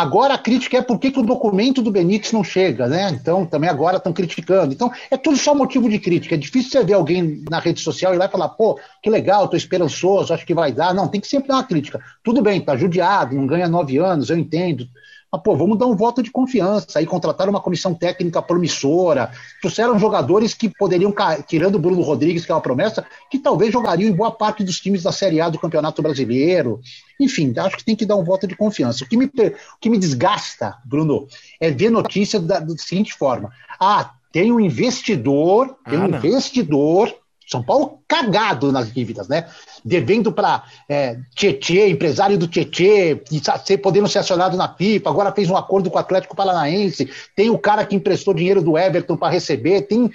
Agora 0.01 0.33
a 0.33 0.39
crítica 0.39 0.79
é 0.79 0.81
por 0.83 0.99
que, 0.99 1.11
que 1.11 1.21
o 1.21 1.23
documento 1.23 1.83
do 1.83 1.91
Benítez 1.91 2.33
não 2.33 2.43
chega, 2.43 2.87
né? 2.87 3.11
Então, 3.11 3.45
também 3.45 3.69
agora 3.69 3.99
estão 3.99 4.15
criticando. 4.15 4.73
Então, 4.73 4.91
é 5.11 5.17
tudo 5.19 5.37
só 5.37 5.55
motivo 5.55 5.91
de 5.91 5.99
crítica. 5.99 6.35
É 6.35 6.39
difícil 6.39 6.71
você 6.71 6.83
ver 6.83 6.95
alguém 6.95 7.45
na 7.51 7.59
rede 7.59 7.81
social 7.81 8.15
e 8.15 8.17
lá 8.17 8.27
falar, 8.27 8.49
pô, 8.49 8.81
que 9.03 9.11
legal, 9.11 9.45
estou 9.45 9.59
esperançoso, 9.59 10.33
acho 10.33 10.47
que 10.47 10.55
vai 10.55 10.73
dar. 10.73 10.95
Não, 10.95 11.07
tem 11.07 11.21
que 11.21 11.29
sempre 11.29 11.49
dar 11.49 11.57
uma 11.57 11.65
crítica. 11.65 12.01
Tudo 12.25 12.41
bem, 12.41 12.63
tá 12.63 12.79
judiado, 12.79 13.35
não 13.35 13.47
ganha 13.47 13.69
nove 13.69 13.99
anos, 13.99 14.31
eu 14.31 14.39
entendo. 14.39 14.89
Mas, 15.33 15.43
pô, 15.43 15.57
vamos 15.57 15.79
dar 15.79 15.87
um 15.87 15.95
voto 15.95 16.23
de 16.23 16.31
confiança. 16.31 16.99
Aí 16.99 17.07
contrataram 17.07 17.51
uma 17.51 17.61
comissão 17.61 17.95
técnica 17.95 18.43
promissora, 18.43 19.31
trouxeram 19.61 19.99
jogadores 19.99 20.55
que 20.55 20.69
poderiam, 20.69 21.15
tirando 21.47 21.77
o 21.77 21.79
Bruno 21.79 22.03
Rodrigues, 22.03 22.45
que 22.45 22.51
é 22.51 22.55
uma 22.55 22.61
promessa, 22.61 23.07
que 23.31 23.39
talvez 23.39 23.73
jogariam 23.73 24.11
em 24.11 24.15
boa 24.15 24.33
parte 24.33 24.65
dos 24.65 24.81
times 24.81 25.03
da 25.03 25.13
Série 25.13 25.41
A 25.41 25.49
do 25.49 25.59
Campeonato 25.59 26.03
Brasileiro. 26.03 26.81
Enfim, 27.19 27.53
acho 27.57 27.77
que 27.77 27.85
tem 27.85 27.95
que 27.95 28.07
dar 28.07 28.17
um 28.17 28.25
voto 28.25 28.47
de 28.47 28.57
confiança. 28.57 29.05
O 29.05 29.09
que 29.09 29.17
me, 29.17 29.27
o 29.27 29.79
que 29.81 29.89
me 29.89 29.99
desgasta, 29.99 30.77
Bruno, 30.85 31.29
é 31.61 31.71
ver 31.71 31.91
notícia 31.91 32.41
da, 32.41 32.59
da 32.59 32.77
seguinte 32.77 33.15
forma: 33.15 33.53
ah, 33.79 34.13
tem 34.33 34.51
um 34.51 34.59
investidor, 34.59 35.77
tem 35.89 35.99
ah, 35.99 36.05
um 36.05 36.17
investidor 36.17 37.15
são 37.51 37.63
Paulo 37.63 37.99
cagado 38.07 38.71
nas 38.71 38.93
dívidas, 38.93 39.27
né? 39.27 39.47
Devendo 39.85 40.31
para 40.31 40.63
é, 40.89 41.19
Tietê, 41.35 41.89
empresário 41.89 42.39
do 42.39 42.47
Tietê, 42.47 43.21
ser, 43.65 43.79
podendo 43.79 44.09
ser 44.09 44.21
acionado 44.21 44.57
na 44.57 44.69
pipa, 44.69 45.11
agora 45.11 45.33
fez 45.33 45.51
um 45.51 45.57
acordo 45.57 45.91
com 45.91 45.97
o 45.97 46.01
Atlético 46.01 46.37
Paranaense, 46.37 47.11
tem 47.35 47.51
o 47.51 47.59
cara 47.59 47.85
que 47.85 47.97
emprestou 47.97 48.33
dinheiro 48.33 48.63
do 48.63 48.79
Everton 48.79 49.17
para 49.17 49.33
receber, 49.33 49.83
tem, 49.83 50.09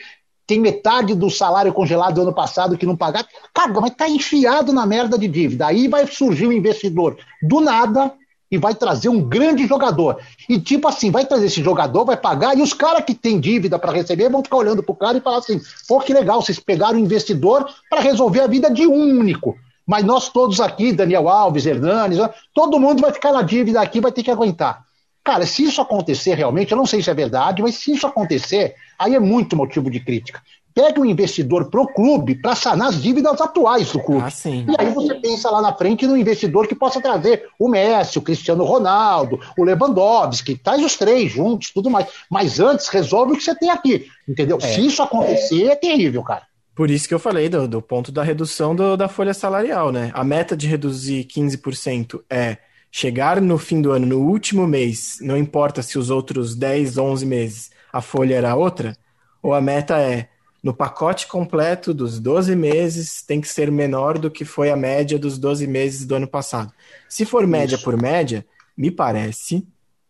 tem 0.47 0.59
metade 0.59 1.13
do 1.13 1.29
salário 1.29 1.73
congelado 1.73 2.15
do 2.15 2.21
ano 2.21 2.33
passado 2.33 2.77
que 2.77 2.85
não 2.85 2.95
pagaram. 2.95 3.27
Cara, 3.53 3.73
mas 3.81 3.91
tá 3.95 4.07
enfiado 4.07 4.71
na 4.71 4.85
merda 4.85 5.17
de 5.17 5.27
dívida. 5.27 5.67
Aí 5.67 5.89
vai 5.89 6.07
surgir 6.07 6.47
um 6.47 6.53
investidor 6.53 7.17
do 7.41 7.59
nada 7.59 8.13
e 8.51 8.57
vai 8.57 8.75
trazer 8.75 9.09
um 9.09 9.21
grande 9.21 9.65
jogador. 9.67 10.17
E 10.47 10.59
tipo 10.59 10.87
assim, 10.87 11.11
vai 11.11 11.25
trazer 11.25 11.47
esse 11.47 11.63
jogador, 11.63 12.05
vai 12.05 12.17
pagar, 12.17 12.57
e 12.57 12.61
os 12.61 12.73
caras 12.73 13.03
que 13.03 13.13
têm 13.13 13.39
dívida 13.39 13.79
para 13.79 13.91
receber 13.91 14.29
vão 14.29 14.43
ficar 14.43 14.57
olhando 14.57 14.83
pro 14.83 14.95
cara 14.95 15.17
e 15.17 15.21
falar 15.21 15.37
assim: 15.37 15.59
pô, 15.87 15.99
que 15.99 16.13
legal, 16.13 16.41
vocês 16.41 16.59
pegaram 16.59 16.97
um 16.97 17.01
investidor 17.01 17.67
para 17.89 18.01
resolver 18.01 18.41
a 18.41 18.47
vida 18.47 18.69
de 18.69 18.85
um 18.85 19.19
único. 19.19 19.55
Mas 19.85 20.03
nós 20.03 20.29
todos 20.29 20.59
aqui, 20.59 20.91
Daniel 20.91 21.29
Alves, 21.29 21.65
Hernanes, 21.65 22.17
todo 22.53 22.79
mundo 22.79 23.01
vai 23.01 23.13
ficar 23.13 23.31
na 23.31 23.43
dívida 23.43 23.81
aqui, 23.81 24.01
vai 24.01 24.11
ter 24.11 24.23
que 24.23 24.31
aguentar. 24.31 24.83
Cara, 25.23 25.45
se 25.45 25.63
isso 25.63 25.81
acontecer 25.81 26.35
realmente, 26.35 26.71
eu 26.71 26.77
não 26.77 26.85
sei 26.85 27.01
se 27.01 27.09
é 27.09 27.13
verdade, 27.13 27.61
mas 27.61 27.75
se 27.75 27.91
isso 27.91 28.05
acontecer, 28.05 28.75
aí 28.97 29.15
é 29.15 29.19
muito 29.19 29.55
motivo 29.55 29.89
de 29.89 29.99
crítica 29.99 30.41
pega 30.75 30.99
um 30.99 31.05
investidor 31.05 31.69
pro 31.69 31.87
clube 31.87 32.35
para 32.35 32.53
sanar 32.53 32.89
as 32.89 33.01
dívidas 33.01 33.39
atuais 33.39 33.93
do 33.93 33.99
clube. 34.01 34.25
Ah, 34.25 34.49
e 34.49 34.75
aí 34.77 34.93
você 34.93 35.15
pensa 35.15 35.49
lá 35.49 35.61
na 35.61 35.73
frente 35.73 36.05
no 36.05 36.17
investidor 36.17 36.67
que 36.67 36.75
possa 36.75 36.99
trazer 36.99 37.47
o 37.57 37.69
Messi, 37.69 38.19
o 38.19 38.21
Cristiano 38.21 38.65
Ronaldo, 38.65 39.39
o 39.57 39.63
Lewandowski, 39.63 40.57
traz 40.57 40.83
os 40.83 40.97
três 40.97 41.31
juntos, 41.31 41.71
tudo 41.71 41.89
mais. 41.89 42.07
Mas 42.29 42.59
antes 42.59 42.89
resolve 42.89 43.31
o 43.31 43.37
que 43.37 43.43
você 43.43 43.55
tem 43.55 43.69
aqui, 43.69 44.07
entendeu? 44.27 44.57
É. 44.61 44.67
Se 44.67 44.85
isso 44.85 45.01
acontecer, 45.01 45.67
é 45.67 45.75
terrível, 45.77 46.21
cara. 46.21 46.43
Por 46.75 46.91
isso 46.91 47.07
que 47.07 47.13
eu 47.13 47.19
falei 47.19 47.47
do, 47.47 47.69
do 47.69 47.81
ponto 47.81 48.11
da 48.11 48.21
redução 48.21 48.75
do, 48.75 48.97
da 48.97 49.07
folha 49.07 49.33
salarial, 49.33 49.93
né? 49.93 50.11
A 50.13 50.25
meta 50.25 50.57
de 50.57 50.67
reduzir 50.67 51.23
15% 51.23 52.19
é 52.29 52.57
chegar 52.91 53.39
no 53.39 53.57
fim 53.57 53.81
do 53.81 53.93
ano, 53.93 54.05
no 54.05 54.19
último 54.19 54.67
mês, 54.67 55.19
não 55.21 55.37
importa 55.37 55.81
se 55.81 55.97
os 55.97 56.09
outros 56.09 56.53
10, 56.53 56.97
11 56.97 57.25
meses 57.25 57.71
a 57.93 58.01
folha 58.01 58.35
era 58.35 58.55
outra, 58.55 58.95
ou 59.41 59.53
a 59.53 59.61
meta 59.61 59.97
é 59.97 60.27
no 60.65 60.73
pacote 60.73 61.27
completo 61.27 61.93
dos 61.93 62.19
12 62.19 62.55
meses 62.55 63.21
tem 63.21 63.39
que 63.39 63.47
ser 63.47 63.69
menor 63.69 64.17
do 64.17 64.31
que 64.31 64.43
foi 64.43 64.71
a 64.71 64.75
média 64.75 65.19
dos 65.19 65.37
12 65.37 65.67
meses 65.67 66.07
do 66.07 66.15
ano 66.15 66.27
passado. 66.27 66.73
Se 67.07 67.23
for 67.23 67.45
média 67.45 67.75
Isso. 67.75 67.83
por 67.83 67.95
média, 68.01 68.43
me 68.75 68.89
parece 68.89 69.63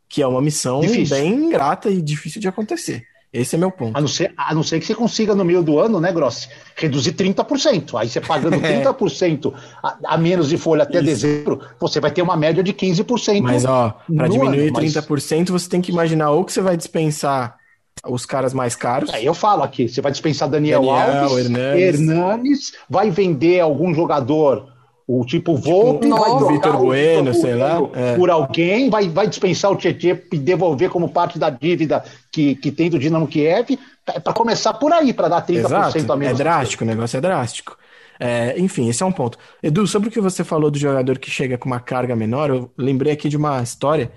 que 0.07 0.21
é 0.21 0.27
uma 0.27 0.41
missão 0.41 0.79
difícil. 0.79 1.13
bem 1.13 1.33
ingrata 1.33 1.89
e 1.89 2.01
difícil 2.01 2.39
de 2.39 2.47
acontecer. 2.47 3.03
Esse 3.33 3.55
é 3.55 3.57
meu 3.57 3.69
ponto. 3.69 3.97
A 3.97 3.99
não, 3.99 4.07
ser, 4.07 4.33
a 4.37 4.55
não 4.55 4.63
ser 4.63 4.79
que 4.79 4.85
você 4.85 4.95
consiga, 4.95 5.35
no 5.35 5.43
meio 5.43 5.61
do 5.61 5.77
ano, 5.77 5.99
né, 5.99 6.09
Grossi, 6.13 6.47
reduzir 6.77 7.11
30%. 7.11 7.99
Aí 7.99 8.07
você 8.07 8.21
pagando 8.21 8.55
30% 8.63 9.53
a, 9.83 9.97
a 10.05 10.17
menos 10.17 10.47
de 10.47 10.57
folha 10.57 10.83
até 10.83 10.99
Isso. 10.99 11.05
dezembro, 11.05 11.59
você 11.77 11.99
vai 11.99 12.11
ter 12.11 12.21
uma 12.21 12.37
média 12.37 12.63
de 12.63 12.71
15%. 12.71 13.41
Mas, 13.41 13.65
ó, 13.65 13.99
para 14.15 14.29
diminuir 14.29 14.69
ano, 14.69 14.79
30%, 14.79 15.37
mas... 15.37 15.49
você 15.49 15.69
tem 15.69 15.81
que 15.81 15.91
imaginar 15.91 16.31
ou 16.31 16.45
que 16.45 16.53
você 16.53 16.61
vai 16.61 16.77
dispensar 16.77 17.57
os 18.03 18.25
caras 18.25 18.53
mais 18.53 18.75
caros. 18.75 19.13
É, 19.13 19.23
eu 19.23 19.33
falo 19.33 19.63
aqui, 19.63 19.87
você 19.87 20.01
vai 20.01 20.11
dispensar 20.11 20.49
Daniel, 20.49 20.81
Daniel 20.81 21.23
Alves, 21.23 21.45
Hernanes. 21.45 21.81
Hernanes, 21.81 22.73
vai 22.89 23.09
vender 23.09 23.59
algum 23.59 23.93
jogador, 23.93 24.67
o 25.07 25.23
tipo 25.25 25.55
Volpe, 25.55 26.07
tipo, 26.07 26.17
vai 26.17 26.53
Vitor 26.53 26.77
Bueno, 26.77 27.33
sei 27.33 27.55
lá, 27.55 27.79
é. 27.93 28.15
por 28.15 28.29
alguém, 28.29 28.89
vai, 28.89 29.07
vai 29.07 29.27
dispensar 29.27 29.71
o 29.71 29.75
Tietchan 29.75 30.19
e 30.31 30.37
devolver 30.37 30.89
como 30.89 31.09
parte 31.09 31.39
da 31.39 31.49
dívida 31.49 32.03
que, 32.31 32.55
que 32.55 32.71
tem 32.71 32.89
do 32.89 32.99
Dinamo 32.99 33.27
Kiev, 33.27 33.77
é 34.07 34.19
para 34.19 34.33
começar 34.33 34.73
por 34.73 34.91
aí, 34.91 35.13
para 35.13 35.27
dar 35.27 35.45
30% 35.45 35.65
Exato. 35.65 36.11
a 36.11 36.15
menos. 36.15 36.39
É 36.39 36.43
drástico, 36.43 36.83
o 36.83 36.87
negócio 36.87 37.17
é 37.17 37.21
drástico. 37.21 37.77
É, 38.19 38.57
enfim, 38.57 38.87
esse 38.89 39.03
é 39.03 39.05
um 39.05 39.11
ponto. 39.11 39.37
Edu, 39.61 39.85
sobre 39.85 40.09
o 40.09 40.11
que 40.11 40.21
você 40.21 40.43
falou 40.43 40.71
do 40.71 40.77
jogador 40.77 41.17
que 41.17 41.29
chega 41.29 41.57
com 41.57 41.67
uma 41.67 41.79
carga 41.79 42.15
menor, 42.15 42.49
eu 42.49 42.71
lembrei 42.77 43.11
aqui 43.11 43.27
de 43.27 43.35
uma 43.35 43.61
história 43.61 44.11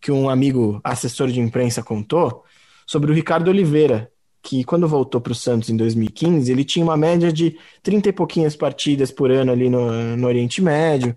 que 0.00 0.12
um 0.12 0.28
amigo 0.28 0.80
assessor 0.84 1.28
de 1.28 1.40
imprensa 1.40 1.82
contou, 1.82 2.44
sobre 2.88 3.12
o 3.12 3.14
Ricardo 3.14 3.48
Oliveira, 3.48 4.10
que 4.42 4.64
quando 4.64 4.88
voltou 4.88 5.20
para 5.20 5.32
o 5.32 5.34
Santos 5.34 5.68
em 5.68 5.76
2015, 5.76 6.50
ele 6.50 6.64
tinha 6.64 6.82
uma 6.82 6.96
média 6.96 7.30
de 7.30 7.58
30 7.82 8.08
e 8.08 8.12
pouquinhas 8.12 8.56
partidas 8.56 9.10
por 9.10 9.30
ano 9.30 9.52
ali 9.52 9.68
no, 9.68 10.16
no 10.16 10.26
Oriente 10.26 10.62
Médio. 10.62 11.14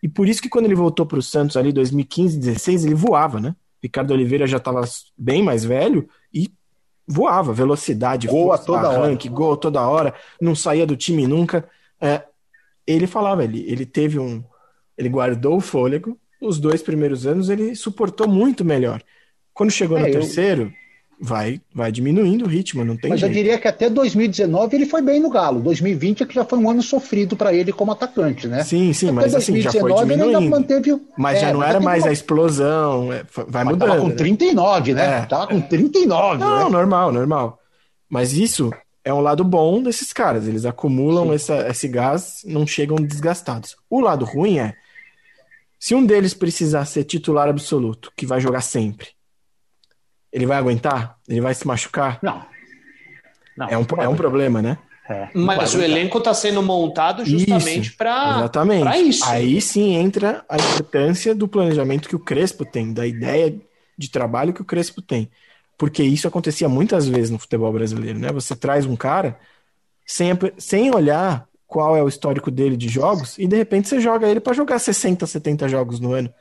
E 0.00 0.08
por 0.08 0.28
isso 0.28 0.40
que 0.40 0.48
quando 0.48 0.66
ele 0.66 0.76
voltou 0.76 1.04
para 1.04 1.18
o 1.18 1.22
Santos 1.22 1.56
ali 1.56 1.70
em 1.70 1.72
2015, 1.72 2.38
16, 2.38 2.84
ele 2.84 2.94
voava, 2.94 3.40
né? 3.40 3.56
Ricardo 3.82 4.12
Oliveira 4.12 4.46
já 4.46 4.58
estava 4.58 4.82
bem 5.16 5.42
mais 5.42 5.64
velho 5.64 6.08
e 6.32 6.52
voava, 7.04 7.52
velocidade, 7.52 8.28
gol 8.28 8.46
força, 8.46 8.64
toda 8.64 8.86
arranque, 8.86 9.26
hora. 9.26 9.36
gol 9.36 9.56
toda 9.56 9.88
hora, 9.88 10.14
não 10.40 10.54
saía 10.54 10.86
do 10.86 10.96
time 10.96 11.26
nunca. 11.26 11.68
É, 12.00 12.22
ele 12.86 13.08
falava, 13.08 13.42
ele, 13.42 13.64
ele 13.68 13.84
teve 13.84 14.20
um. 14.20 14.44
Ele 14.96 15.08
guardou 15.08 15.56
o 15.56 15.60
fôlego, 15.60 16.16
os 16.40 16.60
dois 16.60 16.80
primeiros 16.80 17.26
anos 17.26 17.50
ele 17.50 17.74
suportou 17.74 18.28
muito 18.28 18.64
melhor. 18.64 19.02
Quando 19.52 19.72
chegou 19.72 19.98
é, 19.98 20.02
no 20.02 20.06
eu... 20.06 20.12
terceiro, 20.12 20.72
vai, 21.20 21.60
vai 21.74 21.90
diminuindo 21.90 22.44
o 22.44 22.48
ritmo, 22.48 22.84
não 22.84 22.96
tem 22.96 23.10
Mas 23.10 23.20
jeito. 23.20 23.32
eu 23.32 23.36
diria 23.36 23.58
que 23.58 23.66
até 23.66 23.90
2019 23.90 24.76
ele 24.76 24.86
foi 24.86 25.02
bem 25.02 25.20
no 25.20 25.28
Galo. 25.28 25.60
2020 25.60 26.22
é 26.22 26.26
que 26.26 26.34
já 26.34 26.44
foi 26.44 26.58
um 26.58 26.70
ano 26.70 26.82
sofrido 26.82 27.36
para 27.36 27.52
ele 27.52 27.72
como 27.72 27.92
atacante, 27.92 28.46
né? 28.46 28.62
Sim, 28.62 28.92
sim, 28.92 29.06
até 29.06 29.14
mas 29.14 29.34
assim, 29.34 29.60
já 29.60 29.72
foi 29.72 29.92
diminuindo. 29.92 30.48
Manteve, 30.48 31.00
mas 31.16 31.38
é, 31.38 31.40
já 31.40 31.52
não 31.52 31.62
era 31.62 31.80
mais 31.80 32.04
uma... 32.04 32.10
a 32.10 32.12
explosão, 32.12 33.12
é, 33.12 33.24
vai 33.48 33.64
mas 33.64 33.74
mudando. 33.74 33.88
Tava 33.88 34.00
com 34.00 34.10
39, 34.10 34.94
né? 34.94 35.06
né? 35.06 35.26
Tava 35.26 35.46
com 35.48 35.60
39, 35.60 36.38
Não, 36.38 36.64
né? 36.64 36.70
normal, 36.70 37.12
normal. 37.12 37.58
Mas 38.08 38.32
isso 38.32 38.72
é 39.04 39.12
um 39.12 39.20
lado 39.20 39.42
bom 39.42 39.82
desses 39.82 40.12
caras, 40.12 40.46
eles 40.46 40.64
acumulam 40.64 41.32
essa, 41.32 41.68
esse 41.68 41.88
gás, 41.88 42.42
não 42.44 42.66
chegam 42.66 42.96
desgastados. 42.96 43.76
O 43.90 44.00
lado 44.00 44.24
ruim 44.24 44.58
é, 44.58 44.74
se 45.78 45.94
um 45.94 46.04
deles 46.04 46.34
precisar 46.34 46.84
ser 46.84 47.04
titular 47.04 47.48
absoluto, 47.48 48.12
que 48.16 48.26
vai 48.26 48.40
jogar 48.40 48.60
sempre, 48.60 49.08
ele 50.32 50.46
vai 50.46 50.58
aguentar? 50.58 51.16
Ele 51.28 51.40
vai 51.40 51.54
se 51.54 51.66
machucar? 51.66 52.18
Não. 52.22 52.44
não 53.56 53.68
é, 53.68 53.78
um, 53.78 53.86
é 54.00 54.08
um 54.08 54.16
problema, 54.16 54.60
né? 54.62 54.78
É, 55.08 55.28
Mas 55.32 55.74
o 55.74 55.80
elenco 55.80 56.18
está 56.18 56.34
sendo 56.34 56.62
montado 56.62 57.24
justamente 57.24 57.92
para 57.92 58.40
exatamente. 58.40 59.08
isso. 59.08 59.24
Aí 59.24 59.58
sim 59.58 59.94
entra 59.94 60.44
a 60.46 60.56
importância 60.56 61.34
do 61.34 61.48
planejamento 61.48 62.08
que 62.08 62.16
o 62.16 62.18
Crespo 62.18 62.64
tem, 62.64 62.92
da 62.92 63.06
ideia 63.06 63.56
de 63.96 64.10
trabalho 64.10 64.52
que 64.52 64.60
o 64.60 64.66
Crespo 64.66 65.00
tem. 65.00 65.30
Porque 65.78 66.02
isso 66.02 66.28
acontecia 66.28 66.68
muitas 66.68 67.08
vezes 67.08 67.30
no 67.30 67.38
futebol 67.38 67.72
brasileiro, 67.72 68.18
né? 68.18 68.30
Você 68.32 68.54
traz 68.54 68.84
um 68.84 68.96
cara 68.96 69.38
sem, 70.04 70.30
sem 70.58 70.94
olhar 70.94 71.48
qual 71.66 71.96
é 71.96 72.02
o 72.02 72.08
histórico 72.08 72.50
dele 72.50 72.76
de 72.76 72.88
jogos 72.88 73.38
e 73.38 73.46
de 73.46 73.56
repente 73.56 73.88
você 73.88 74.00
joga 74.00 74.28
ele 74.28 74.40
para 74.40 74.54
jogar 74.54 74.78
60, 74.78 75.26
70 75.26 75.68
jogos 75.68 76.00
no 76.00 76.12
ano. 76.12 76.32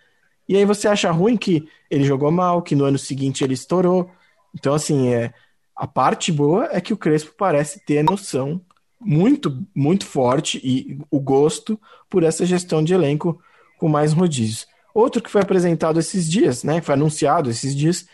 E 0.47 0.55
aí 0.55 0.65
você 0.65 0.87
acha 0.87 1.11
ruim 1.11 1.35
que 1.35 1.67
ele 1.89 2.03
jogou 2.03 2.31
mal, 2.31 2.61
que 2.61 2.75
no 2.75 2.85
ano 2.85 2.97
seguinte 2.97 3.43
ele 3.43 3.53
estourou. 3.53 4.09
Então, 4.55 4.73
assim, 4.73 5.09
é, 5.13 5.33
a 5.75 5.85
parte 5.85 6.31
boa 6.31 6.69
é 6.71 6.79
que 6.79 6.93
o 6.93 6.97
Crespo 6.97 7.33
parece 7.37 7.85
ter 7.85 8.03
noção 8.03 8.61
muito, 8.99 9.63
muito 9.75 10.05
forte 10.05 10.59
e 10.63 10.99
o 11.11 11.19
gosto 11.19 11.79
por 12.09 12.23
essa 12.23 12.45
gestão 12.45 12.83
de 12.83 12.93
elenco 12.93 13.39
com 13.77 13.87
mais 13.87 14.13
rodízios. 14.13 14.67
Outro 14.93 15.21
que 15.21 15.29
foi 15.29 15.41
apresentado 15.41 15.99
esses 15.99 16.29
dias, 16.29 16.63
né? 16.63 16.81
Foi 16.81 16.95
anunciado 16.95 17.49
esses 17.49 17.75
dias, 17.75 18.07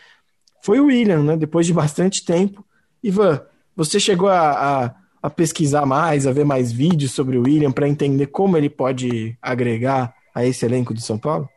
foi 0.62 0.80
o 0.80 0.86
William, 0.86 1.22
né? 1.22 1.36
Depois 1.36 1.66
de 1.66 1.72
bastante 1.72 2.24
tempo. 2.24 2.64
Ivan, 3.02 3.40
você 3.74 3.98
chegou 3.98 4.28
a, 4.28 4.50
a, 4.84 4.94
a 5.22 5.30
pesquisar 5.30 5.86
mais, 5.86 6.26
a 6.26 6.32
ver 6.32 6.44
mais 6.44 6.70
vídeos 6.70 7.12
sobre 7.12 7.38
o 7.38 7.42
William 7.42 7.72
para 7.72 7.88
entender 7.88 8.26
como 8.26 8.56
ele 8.56 8.68
pode 8.68 9.38
agregar 9.40 10.14
a 10.34 10.44
esse 10.44 10.66
elenco 10.66 10.92
do 10.92 11.00
São 11.00 11.18
Paulo? 11.18 11.48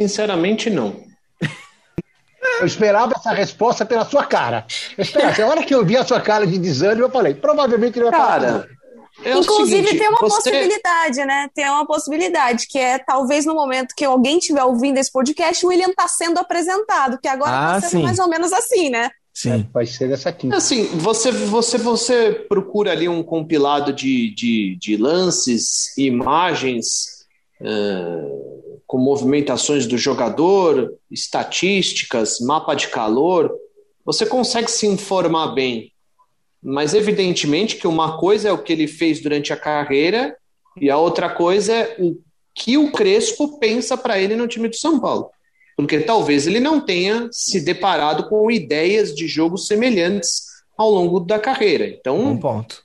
Sinceramente, 0.00 0.70
não. 0.70 0.96
Eu 2.60 2.66
esperava 2.66 3.12
essa 3.16 3.32
resposta 3.32 3.84
pela 3.84 4.04
sua 4.04 4.24
cara. 4.24 4.66
Eu 4.96 5.02
esperava. 5.02 5.42
A 5.42 5.46
hora 5.48 5.62
que 5.62 5.74
eu 5.74 5.84
vi 5.84 5.96
a 5.96 6.04
sua 6.04 6.20
cara 6.20 6.46
de 6.46 6.58
desânimo, 6.58 7.06
eu 7.06 7.10
falei, 7.10 7.34
provavelmente 7.34 7.98
ele 7.98 8.10
vai 8.10 8.18
Cara, 8.18 8.46
falar. 8.48 8.66
é 9.24 9.38
Inclusive, 9.38 9.86
seguinte, 9.88 9.98
tem 9.98 10.08
uma 10.08 10.18
você- 10.18 10.50
possibilidade, 10.50 11.24
né? 11.26 11.48
Tem 11.54 11.68
uma 11.68 11.86
possibilidade, 11.86 12.66
que 12.66 12.78
é 12.78 12.98
talvez 12.98 13.44
no 13.44 13.54
momento 13.54 13.94
que 13.94 14.04
alguém 14.04 14.38
estiver 14.38 14.64
ouvindo 14.64 14.96
esse 14.98 15.12
podcast, 15.12 15.64
o 15.64 15.68
William 15.68 15.88
está 15.90 16.08
sendo 16.08 16.38
apresentado, 16.38 17.18
que 17.20 17.28
agora 17.28 17.50
Ah, 17.52 17.76
está 17.76 17.88
sendo 17.90 18.00
sim. 18.00 18.06
mais 18.06 18.18
ou 18.18 18.28
menos 18.28 18.52
assim, 18.52 18.88
né? 18.88 19.10
Sim. 19.34 19.68
Vai 19.72 19.86
ser 19.86 20.08
dessa 20.08 20.32
quinta. 20.32 20.56
Assim, 20.56 20.84
você, 20.98 21.30
você, 21.30 21.78
você 21.78 22.32
procura 22.48 22.92
ali 22.92 23.08
um 23.08 23.22
compilado 23.22 23.92
de, 23.92 24.34
de, 24.34 24.76
de 24.80 24.96
lances, 24.96 25.96
imagens, 25.96 27.26
eh, 27.62 28.59
com 28.90 28.98
movimentações 28.98 29.86
do 29.86 29.96
jogador, 29.96 30.92
estatísticas, 31.08 32.40
mapa 32.40 32.74
de 32.74 32.88
calor, 32.88 33.56
você 34.04 34.26
consegue 34.26 34.68
se 34.68 34.84
informar 34.84 35.54
bem. 35.54 35.92
Mas 36.60 36.92
evidentemente 36.92 37.76
que 37.76 37.86
uma 37.86 38.18
coisa 38.18 38.48
é 38.48 38.52
o 38.52 38.60
que 38.60 38.72
ele 38.72 38.88
fez 38.88 39.20
durante 39.20 39.52
a 39.52 39.56
carreira 39.56 40.36
e 40.76 40.90
a 40.90 40.98
outra 40.98 41.30
coisa 41.30 41.72
é 41.72 41.96
o 42.00 42.18
que 42.52 42.76
o 42.76 42.90
Crespo 42.90 43.60
pensa 43.60 43.96
para 43.96 44.18
ele 44.18 44.34
no 44.34 44.48
time 44.48 44.66
do 44.66 44.74
São 44.74 44.98
Paulo. 44.98 45.30
Porque 45.76 46.00
talvez 46.00 46.48
ele 46.48 46.58
não 46.58 46.80
tenha 46.80 47.28
se 47.30 47.60
deparado 47.60 48.28
com 48.28 48.50
ideias 48.50 49.14
de 49.14 49.28
jogo 49.28 49.56
semelhantes 49.56 50.46
ao 50.76 50.90
longo 50.90 51.20
da 51.20 51.38
carreira. 51.38 51.84
Um 51.84 51.90
Então, 51.90 52.36
ponto. 52.38 52.82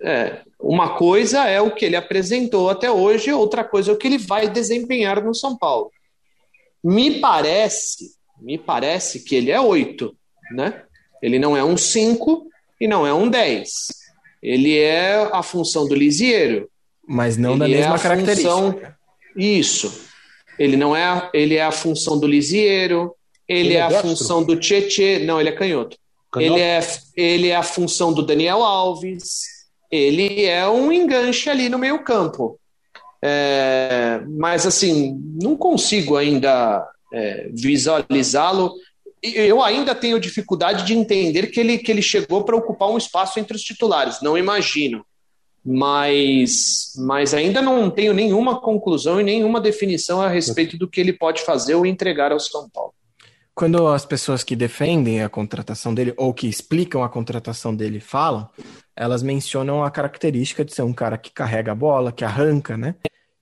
é, 0.00 0.40
uma 0.60 0.96
coisa 0.96 1.44
é 1.46 1.60
o 1.60 1.70
que 1.74 1.84
ele 1.84 1.96
apresentou 1.96 2.68
até 2.70 2.90
hoje, 2.90 3.32
outra 3.32 3.62
coisa 3.64 3.90
é 3.90 3.94
o 3.94 3.96
que 3.96 4.06
ele 4.06 4.18
vai 4.18 4.48
desempenhar 4.48 5.22
no 5.24 5.34
São 5.34 5.56
Paulo. 5.56 5.90
Me 6.82 7.20
parece, 7.20 8.10
me 8.40 8.58
parece 8.58 9.20
que 9.24 9.34
ele 9.34 9.50
é 9.50 9.60
oito, 9.60 10.16
né? 10.52 10.82
Ele 11.22 11.38
não 11.38 11.56
é 11.56 11.64
um 11.64 11.76
cinco 11.76 12.46
e 12.80 12.86
não 12.86 13.06
é 13.06 13.12
um 13.12 13.28
dez. 13.28 13.68
Ele 14.42 14.78
é 14.78 15.28
a 15.32 15.42
função 15.42 15.86
do 15.88 15.94
Lisieiro. 15.94 16.68
Mas 17.06 17.36
não 17.36 17.58
da 17.58 17.64
Ele 17.64 17.74
é 17.74 17.78
mesma 17.78 17.96
a 17.96 17.98
característica. 17.98 18.50
função- 18.50 18.80
Isso. 19.36 20.06
Ele 20.58 20.76
não 20.76 20.94
é, 20.94 21.04
a- 21.04 21.30
ele 21.34 21.56
é 21.56 21.62
a 21.62 21.72
função 21.72 22.18
do 22.18 22.26
Lisieiro, 22.26 23.14
ele, 23.48 23.68
Ele 23.68 23.74
é 23.74 23.78
é 23.78 23.82
a 23.82 23.88
destro? 23.88 24.08
função 24.10 24.44
do 24.44 24.56
Tietê, 24.58 25.20
não, 25.20 25.40
ele 25.40 25.48
é 25.48 25.52
canhoto. 25.52 25.96
Canhoto? 26.30 26.52
Ele 26.54 26.60
é, 26.62 26.80
ele 27.16 27.48
é 27.48 27.56
a 27.56 27.62
função 27.62 28.12
do 28.12 28.22
Daniel 28.22 28.62
Alves, 28.62 29.42
ele 29.90 30.44
é 30.44 30.68
um 30.68 30.92
enganche 30.92 31.48
ali 31.48 31.68
no 31.68 31.78
meio 31.78 32.02
campo. 32.02 32.58
É, 33.22 34.20
mas 34.28 34.66
assim, 34.66 35.20
não 35.42 35.56
consigo 35.56 36.16
ainda 36.16 36.86
é, 37.12 37.48
visualizá-lo. 37.52 38.74
Eu 39.22 39.62
ainda 39.62 39.94
tenho 39.94 40.20
dificuldade 40.20 40.84
de 40.84 40.94
entender 40.94 41.48
que 41.48 41.58
ele, 41.58 41.78
que 41.78 41.90
ele 41.90 42.02
chegou 42.02 42.44
para 42.44 42.56
ocupar 42.56 42.88
um 42.88 42.98
espaço 42.98 43.40
entre 43.40 43.56
os 43.56 43.62
titulares, 43.62 44.20
não 44.22 44.38
imagino. 44.38 45.04
Mas, 45.64 46.92
mas 46.96 47.34
ainda 47.34 47.60
não 47.60 47.90
tenho 47.90 48.14
nenhuma 48.14 48.60
conclusão 48.60 49.20
e 49.20 49.24
nenhuma 49.24 49.60
definição 49.60 50.22
a 50.22 50.28
respeito 50.28 50.78
do 50.78 50.88
que 50.88 51.00
ele 51.00 51.12
pode 51.12 51.42
fazer 51.42 51.74
ou 51.74 51.84
entregar 51.84 52.30
ao 52.30 52.38
São 52.38 52.70
Paulo. 52.70 52.94
Quando 53.54 53.88
as 53.88 54.06
pessoas 54.06 54.44
que 54.44 54.54
defendem 54.54 55.20
a 55.20 55.28
contratação 55.28 55.92
dele 55.92 56.14
ou 56.16 56.32
que 56.32 56.46
explicam 56.46 57.02
a 57.02 57.08
contratação 57.08 57.74
dele 57.74 57.98
falam, 57.98 58.48
elas 58.98 59.22
mencionam 59.22 59.84
a 59.84 59.90
característica 59.90 60.64
de 60.64 60.74
ser 60.74 60.82
um 60.82 60.92
cara 60.92 61.18
que 61.18 61.30
carrega 61.32 61.72
a 61.72 61.74
bola, 61.74 62.12
que 62.12 62.24
arranca, 62.24 62.76
né? 62.76 62.96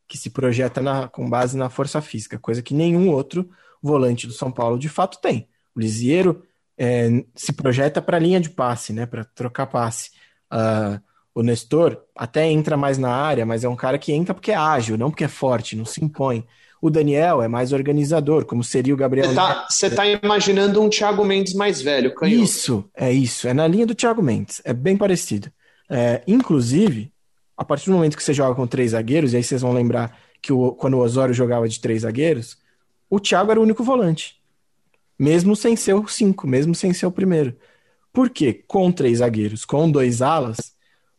Que 0.09 0.17
se 0.19 0.31
projeta 0.31 0.81
na- 0.81 1.09
com 1.09 1.29
base 1.29 1.57
na 1.57 1.69
força 1.71 2.01
física, 2.03 2.39
coisa 2.39 2.63
que 2.63 2.75
nenhum 2.75 3.11
outro 3.11 3.51
volante 3.83 4.27
do 4.27 4.33
São 4.33 4.53
Paulo 4.53 4.79
de 4.79 4.89
fato 4.89 5.21
tem. 5.21 5.49
O 5.75 5.81
Lisieiro 5.81 6.43
é, 6.79 7.09
se 7.35 7.53
projeta 7.53 8.03
para 8.03 8.17
a 8.19 8.21
linha 8.21 8.41
de 8.41 8.51
passe, 8.51 8.93
né? 8.93 9.07
Para 9.07 9.25
trocar 9.25 9.67
passe. 9.67 10.11
Ah, 10.51 11.01
o 11.35 11.43
Nestor 11.43 12.03
até 12.17 12.47
entra 12.51 12.77
mais 12.77 12.99
na 12.99 13.11
área, 13.15 13.45
mas 13.47 13.65
é 13.65 13.69
um 13.69 13.77
cara 13.77 13.99
que 13.99 14.13
entra 14.13 14.35
porque 14.35 14.53
é 14.53 14.57
ágil, 14.57 14.97
não 14.97 15.11
porque 15.11 15.25
é 15.25 15.29
forte, 15.29 15.77
não 15.77 15.85
se 15.85 16.03
impõe. 16.05 16.47
O 16.87 16.91
Daniel 16.91 17.43
é 17.43 17.49
mais 17.49 17.73
organizador, 17.73 18.45
como 18.45 18.63
seria 18.63 18.95
o 18.95 18.97
Gabriel 18.97 19.27
Você 19.69 19.87
está 19.87 19.97
tá 19.97 20.07
imaginando 20.07 20.81
um 20.81 20.89
Thiago 20.89 21.25
Mendes 21.25 21.53
mais 21.53 21.83
velho, 21.83 22.15
canhoto. 22.15 22.45
isso, 22.45 22.85
é 22.95 23.13
isso. 23.13 23.49
É 23.49 23.53
na 23.53 23.67
linha 23.67 23.85
do 23.85 23.93
Thiago 23.95 24.23
Mendes. 24.23 24.63
É 24.65 24.73
bem 24.73 24.97
parecido. 24.97 25.51
É, 25.91 26.23
inclusive, 26.29 27.11
a 27.57 27.65
partir 27.65 27.87
do 27.91 27.97
momento 27.97 28.17
que 28.17 28.23
você 28.23 28.33
joga 28.33 28.55
com 28.55 28.69
três 28.69 28.93
zagueiros, 28.93 29.33
e 29.33 29.37
aí 29.37 29.43
vocês 29.43 29.63
vão 29.63 29.73
lembrar 29.73 30.17
que 30.41 30.53
o- 30.53 30.73
quando 30.73 30.95
o 30.95 31.01
Osório 31.01 31.35
jogava 31.35 31.69
de 31.69 31.81
três 31.81 32.03
zagueiros, 32.03 32.57
o 33.11 33.19
Thiago 33.19 33.51
era 33.51 33.59
o 33.59 33.63
único 33.65 33.83
volante. 33.83 34.37
Mesmo 35.19 35.57
sem 35.57 35.75
ser 35.75 35.95
o 35.95 36.07
cinco, 36.07 36.47
mesmo 36.47 36.73
sem 36.73 36.93
ser 36.93 37.07
o 37.07 37.11
primeiro. 37.11 37.57
Por 38.13 38.31
quê? 38.31 38.63
Com 38.69 38.93
três 38.93 39.19
zagueiros, 39.19 39.65
com 39.65 39.91
dois 39.91 40.23
alas, 40.23 40.57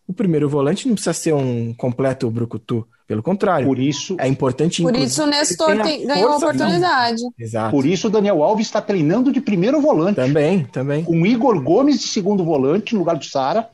o 0.07 0.13
primeiro 0.13 0.47
volante 0.47 0.87
não 0.87 0.95
precisa 0.95 1.11
ser 1.13 1.33
um 1.33 1.73
completo 1.73 2.31
brucutu. 2.31 2.87
Pelo 3.07 3.23
contrário, 3.23 3.65
Por 3.65 3.79
isso, 3.79 4.17
é 4.19 4.27
importante 4.27 4.81
Por 4.81 4.93
isso 4.93 5.23
o 5.23 5.25
Nestor 5.25 5.81
tem 5.81 6.05
ganhou 6.05 6.29
a 6.29 6.35
oportunidade. 6.35 7.21
Exato. 7.39 7.71
por 7.71 7.85
isso 7.85 8.07
o 8.07 8.09
Daniel 8.09 8.43
Alves 8.43 8.67
está 8.67 8.81
treinando 8.81 9.31
de 9.31 9.39
primeiro 9.39 9.79
volante. 9.79 10.17
Também, 10.17 10.65
também. 10.65 11.05
Com 11.05 11.25
Igor 11.25 11.61
Gomes 11.61 12.01
de 12.01 12.07
segundo 12.09 12.43
volante 12.43 12.93
no 12.93 12.99
lugar 12.99 13.15
do 13.15 13.23
Sara 13.23 13.69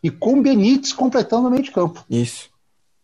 e 0.00 0.08
com 0.08 0.40
Benítez 0.40 0.92
completando 0.92 1.48
o 1.48 1.50
meio 1.50 1.64
de 1.64 1.72
campo. 1.72 2.04
Isso. 2.08 2.48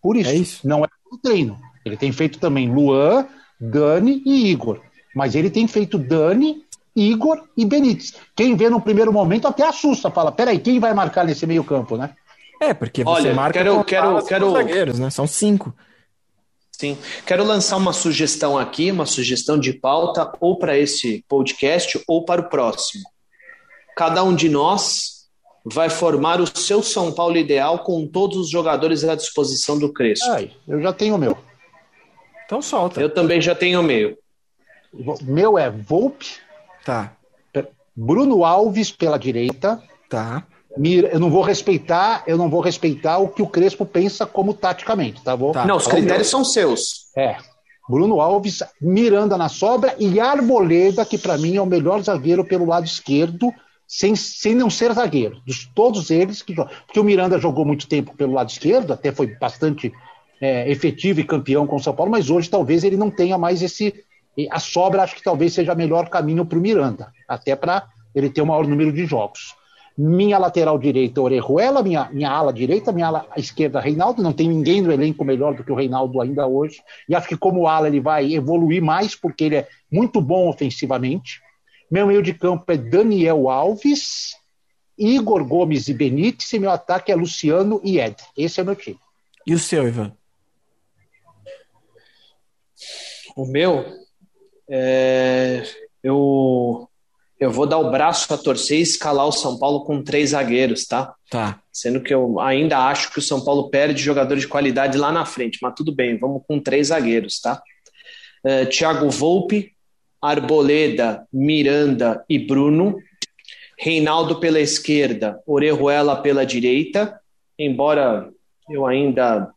Por 0.00 0.16
isso. 0.16 0.30
É 0.30 0.34
isso. 0.34 0.68
Não 0.68 0.84
é 0.84 0.88
o 1.10 1.18
treino. 1.18 1.58
Ele 1.84 1.96
tem 1.96 2.12
feito 2.12 2.38
também 2.38 2.72
Luan, 2.72 3.26
Dani 3.60 4.22
e 4.24 4.52
Igor. 4.52 4.80
Mas 5.14 5.34
ele 5.34 5.50
tem 5.50 5.66
feito 5.66 5.98
Dani, 5.98 6.62
Igor 6.94 7.42
e 7.56 7.64
Benítez. 7.64 8.14
Quem 8.36 8.54
vê 8.54 8.70
no 8.70 8.80
primeiro 8.80 9.12
momento 9.12 9.48
até 9.48 9.66
assusta, 9.66 10.12
fala: 10.12 10.30
peraí, 10.30 10.60
quem 10.60 10.78
vai 10.78 10.94
marcar 10.94 11.24
nesse 11.24 11.44
meio 11.44 11.64
campo, 11.64 11.96
né? 11.96 12.10
É, 12.62 12.74
porque 12.74 13.02
você 13.04 13.10
Olha, 13.10 13.34
marca 13.34 13.58
quero- 13.58 13.74
com 13.76 13.84
quero- 13.84 14.24
quero- 14.24 14.52
zagueiros, 14.52 14.98
né? 14.98 15.10
São 15.10 15.26
cinco. 15.26 15.74
Sim. 16.70 16.96
Quero 17.26 17.44
lançar 17.44 17.76
uma 17.76 17.92
sugestão 17.92 18.58
aqui, 18.58 18.90
uma 18.90 19.06
sugestão 19.06 19.58
de 19.58 19.72
pauta, 19.72 20.32
ou 20.40 20.58
para 20.58 20.76
esse 20.78 21.24
podcast, 21.28 22.02
ou 22.08 22.24
para 22.24 22.40
o 22.40 22.48
próximo. 22.48 23.02
Cada 23.96 24.22
um 24.24 24.34
de 24.34 24.48
nós 24.48 25.22
vai 25.64 25.88
formar 25.90 26.40
o 26.40 26.46
seu 26.58 26.82
São 26.82 27.12
Paulo 27.12 27.36
ideal 27.36 27.80
com 27.80 28.06
todos 28.06 28.36
os 28.38 28.50
jogadores 28.50 29.04
à 29.04 29.14
disposição 29.14 29.78
do 29.78 29.92
Crespo. 29.92 30.28
Ai, 30.30 30.50
eu 30.66 30.80
já 30.80 30.92
tenho 30.92 31.14
o 31.14 31.18
meu. 31.18 31.36
Então 32.46 32.60
solta. 32.60 33.00
Eu 33.00 33.10
também 33.12 33.40
já 33.40 33.54
tenho 33.54 33.80
o 33.80 33.82
meu. 33.82 34.18
Meu 35.22 35.56
é 35.58 35.70
Volpe, 35.70 36.26
Tá, 36.84 37.16
Bruno 37.94 38.44
Alves 38.44 38.90
pela 38.90 39.18
direita. 39.18 39.80
tá. 40.08 40.44
Eu 40.76 41.20
não 41.20 41.30
vou 41.30 41.42
respeitar, 41.42 42.22
eu 42.26 42.38
não 42.38 42.48
vou 42.48 42.60
respeitar 42.60 43.18
o 43.18 43.28
que 43.28 43.42
o 43.42 43.46
Crespo 43.46 43.84
pensa 43.84 44.24
como 44.24 44.54
taticamente, 44.54 45.22
tá 45.22 45.36
bom? 45.36 45.52
Tá. 45.52 45.66
Não, 45.66 45.76
os 45.76 45.86
critérios 45.86 46.28
são 46.28 46.44
seus. 46.44 47.10
É. 47.16 47.36
Bruno 47.88 48.20
Alves, 48.20 48.62
Miranda 48.80 49.36
na 49.36 49.48
sobra 49.48 49.94
e 49.98 50.18
Arboleda, 50.18 51.04
que 51.04 51.18
para 51.18 51.36
mim 51.36 51.56
é 51.56 51.62
o 51.62 51.66
melhor 51.66 52.00
zagueiro 52.02 52.44
pelo 52.44 52.64
lado 52.64 52.86
esquerdo, 52.86 53.52
sem, 53.86 54.16
sem 54.16 54.54
não 54.54 54.70
ser 54.70 54.92
zagueiro. 54.94 55.42
Dos 55.46 55.66
todos 55.74 56.10
eles 56.10 56.40
que 56.40 56.54
jogam. 56.54 56.72
Porque 56.86 57.00
o 57.00 57.04
Miranda 57.04 57.38
jogou 57.38 57.64
muito 57.64 57.86
tempo 57.86 58.16
pelo 58.16 58.32
lado 58.32 58.48
esquerdo, 58.48 58.92
até 58.92 59.12
foi 59.12 59.26
bastante 59.36 59.92
é, 60.40 60.70
efetivo 60.70 61.20
e 61.20 61.24
campeão 61.24 61.66
com 61.66 61.76
o 61.76 61.80
São 61.82 61.94
Paulo, 61.94 62.10
mas 62.10 62.30
hoje 62.30 62.48
talvez 62.48 62.82
ele 62.82 62.96
não 62.96 63.10
tenha 63.10 63.36
mais 63.36 63.62
esse. 63.62 63.92
A 64.50 64.58
sobra 64.58 65.02
acho 65.02 65.16
que 65.16 65.22
talvez 65.22 65.52
seja 65.52 65.74
o 65.74 65.76
melhor 65.76 66.08
caminho 66.08 66.46
para 66.46 66.58
o 66.58 66.62
Miranda, 66.62 67.12
até 67.28 67.54
para 67.54 67.86
ele 68.14 68.30
ter 68.30 68.40
o 68.40 68.46
maior 68.46 68.66
número 68.66 68.92
de 68.92 69.04
jogos. 69.04 69.54
Minha 69.96 70.38
lateral 70.38 70.78
direita, 70.78 71.20
Orejuela, 71.20 71.82
minha, 71.82 72.08
minha 72.10 72.30
ala 72.30 72.52
direita, 72.52 72.92
minha 72.92 73.08
ala 73.08 73.26
esquerda, 73.36 73.80
Reinaldo. 73.80 74.22
Não 74.22 74.32
tem 74.32 74.48
ninguém 74.48 74.80
no 74.80 74.90
elenco 74.90 75.24
melhor 75.24 75.54
do 75.54 75.62
que 75.62 75.72
o 75.72 75.74
Reinaldo 75.74 76.20
ainda 76.20 76.46
hoje. 76.46 76.82
E 77.08 77.14
acho 77.14 77.28
que 77.28 77.36
como 77.36 77.66
ala 77.66 77.88
ele 77.88 78.00
vai 78.00 78.32
evoluir 78.32 78.82
mais, 78.82 79.14
porque 79.14 79.44
ele 79.44 79.56
é 79.56 79.68
muito 79.90 80.20
bom 80.20 80.48
ofensivamente. 80.48 81.40
Meu 81.90 82.06
meio 82.06 82.22
de 82.22 82.32
campo 82.32 82.72
é 82.72 82.76
Daniel 82.76 83.50
Alves, 83.50 84.34
Igor 84.96 85.44
Gomes 85.44 85.88
e 85.88 85.94
Benítez, 85.94 86.50
e 86.52 86.58
meu 86.58 86.70
ataque 86.70 87.12
é 87.12 87.14
Luciano 87.14 87.80
e 87.84 87.98
Ed. 87.98 88.16
Esse 88.36 88.60
é 88.60 88.62
o 88.62 88.66
meu 88.66 88.76
time. 88.76 88.98
E 89.46 89.52
o 89.52 89.58
seu, 89.58 89.86
Ivan? 89.86 90.16
O 93.36 93.46
meu, 93.46 93.84
é, 94.68 95.62
eu, 96.02 96.88
Eu 97.42 97.50
vou 97.50 97.66
dar 97.66 97.78
o 97.78 97.90
braço 97.90 98.32
a 98.32 98.38
torcer 98.38 98.78
e 98.78 98.82
escalar 98.82 99.26
o 99.26 99.32
São 99.32 99.58
Paulo 99.58 99.84
com 99.84 100.00
três 100.00 100.30
zagueiros, 100.30 100.86
tá? 100.86 101.12
Tá. 101.28 101.60
Sendo 101.72 102.00
que 102.00 102.14
eu 102.14 102.38
ainda 102.38 102.78
acho 102.78 103.12
que 103.12 103.18
o 103.18 103.22
São 103.22 103.44
Paulo 103.44 103.68
perde 103.68 104.00
jogador 104.00 104.36
de 104.36 104.46
qualidade 104.46 104.96
lá 104.96 105.10
na 105.10 105.26
frente, 105.26 105.58
mas 105.60 105.74
tudo 105.74 105.92
bem, 105.92 106.16
vamos 106.16 106.44
com 106.46 106.60
três 106.60 106.86
zagueiros, 106.86 107.40
tá? 107.40 107.60
Uh, 108.44 108.66
Thiago 108.66 109.10
Volpe, 109.10 109.72
Arboleda, 110.22 111.26
Miranda 111.32 112.24
e 112.28 112.38
Bruno. 112.38 112.96
Reinaldo 113.76 114.38
pela 114.38 114.60
esquerda, 114.60 115.42
Orejuela 115.44 116.22
pela 116.22 116.46
direita, 116.46 117.20
embora 117.58 118.30
eu 118.70 118.86
ainda 118.86 119.50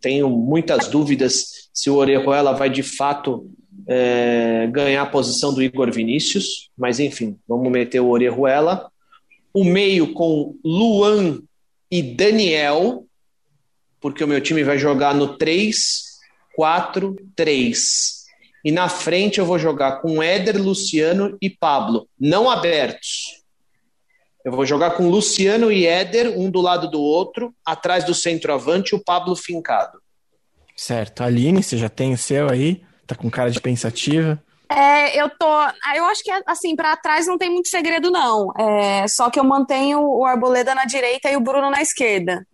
tenho 0.00 0.30
muitas 0.30 0.88
dúvidas 0.88 1.68
se 1.74 1.90
o 1.90 1.96
Orejuela 1.96 2.54
vai 2.54 2.70
de 2.70 2.82
fato 2.82 3.50
é, 3.92 4.68
ganhar 4.68 5.02
a 5.02 5.06
posição 5.06 5.52
do 5.52 5.60
Igor 5.60 5.90
Vinícius, 5.90 6.70
mas 6.78 7.00
enfim, 7.00 7.36
vamos 7.48 7.72
meter 7.72 7.98
o 7.98 8.08
Orejuela. 8.08 8.88
O 9.52 9.64
meio 9.64 10.12
com 10.12 10.54
Luan 10.64 11.42
e 11.90 12.00
Daniel, 12.00 13.04
porque 14.00 14.22
o 14.22 14.28
meu 14.28 14.40
time 14.40 14.62
vai 14.62 14.78
jogar 14.78 15.12
no 15.12 15.36
3-4-3. 15.36 18.20
E 18.64 18.70
na 18.70 18.88
frente 18.88 19.40
eu 19.40 19.44
vou 19.44 19.58
jogar 19.58 20.00
com 20.00 20.22
Éder, 20.22 20.62
Luciano 20.62 21.36
e 21.42 21.50
Pablo, 21.50 22.08
não 22.18 22.48
abertos. 22.48 23.42
Eu 24.44 24.52
vou 24.52 24.64
jogar 24.64 24.92
com 24.92 25.10
Luciano 25.10 25.72
e 25.72 25.84
Éder, 25.84 26.38
um 26.38 26.48
do 26.48 26.60
lado 26.60 26.88
do 26.88 27.00
outro, 27.00 27.52
atrás 27.64 28.04
do 28.04 28.14
centroavante, 28.14 28.94
o 28.94 29.02
Pablo 29.02 29.34
fincado. 29.34 30.00
Certo. 30.76 31.24
Aline, 31.24 31.60
você 31.60 31.76
já 31.76 31.88
tem 31.88 32.12
o 32.12 32.18
seu 32.18 32.48
aí? 32.48 32.88
Tá 33.10 33.16
com 33.16 33.28
cara 33.28 33.50
de 33.50 33.60
pensativa? 33.60 34.40
É, 34.68 35.20
eu 35.20 35.28
tô. 35.30 35.52
Eu 35.96 36.04
acho 36.04 36.22
que, 36.22 36.30
assim, 36.46 36.76
para 36.76 36.96
trás 36.96 37.26
não 37.26 37.36
tem 37.36 37.50
muito 37.50 37.66
segredo, 37.66 38.08
não. 38.08 38.52
É, 38.56 39.08
só 39.08 39.28
que 39.28 39.40
eu 39.40 39.42
mantenho 39.42 40.00
o 40.00 40.24
Arboleda 40.24 40.76
na 40.76 40.84
direita 40.84 41.28
e 41.28 41.36
o 41.36 41.40
Bruno 41.40 41.70
na 41.70 41.82
esquerda. 41.82 42.46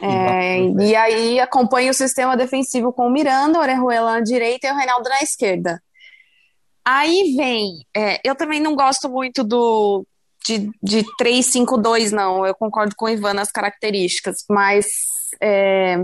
É, 0.00 0.60
e 0.84 0.94
aí 0.94 1.40
acompanho 1.40 1.90
o 1.90 1.94
sistema 1.94 2.36
defensivo 2.36 2.92
com 2.92 3.08
o 3.08 3.10
Miranda, 3.10 3.58
o 3.58 3.60
Orejuela 3.60 4.12
na 4.12 4.20
direita 4.20 4.68
e 4.68 4.70
o 4.70 4.76
Reinaldo 4.76 5.08
na 5.08 5.20
esquerda. 5.20 5.82
Aí 6.84 7.34
vem. 7.36 7.84
É, 7.92 8.20
eu 8.22 8.36
também 8.36 8.60
não 8.60 8.76
gosto 8.76 9.08
muito 9.08 9.42
do 9.42 10.06
de, 10.46 10.70
de 10.80 11.04
3-5-2, 11.20 12.12
não. 12.12 12.46
Eu 12.46 12.54
concordo 12.54 12.94
com 12.94 13.06
o 13.06 13.08
Ivan 13.08 13.34
nas 13.34 13.50
características, 13.50 14.44
mas 14.48 14.86
é, 15.40 15.96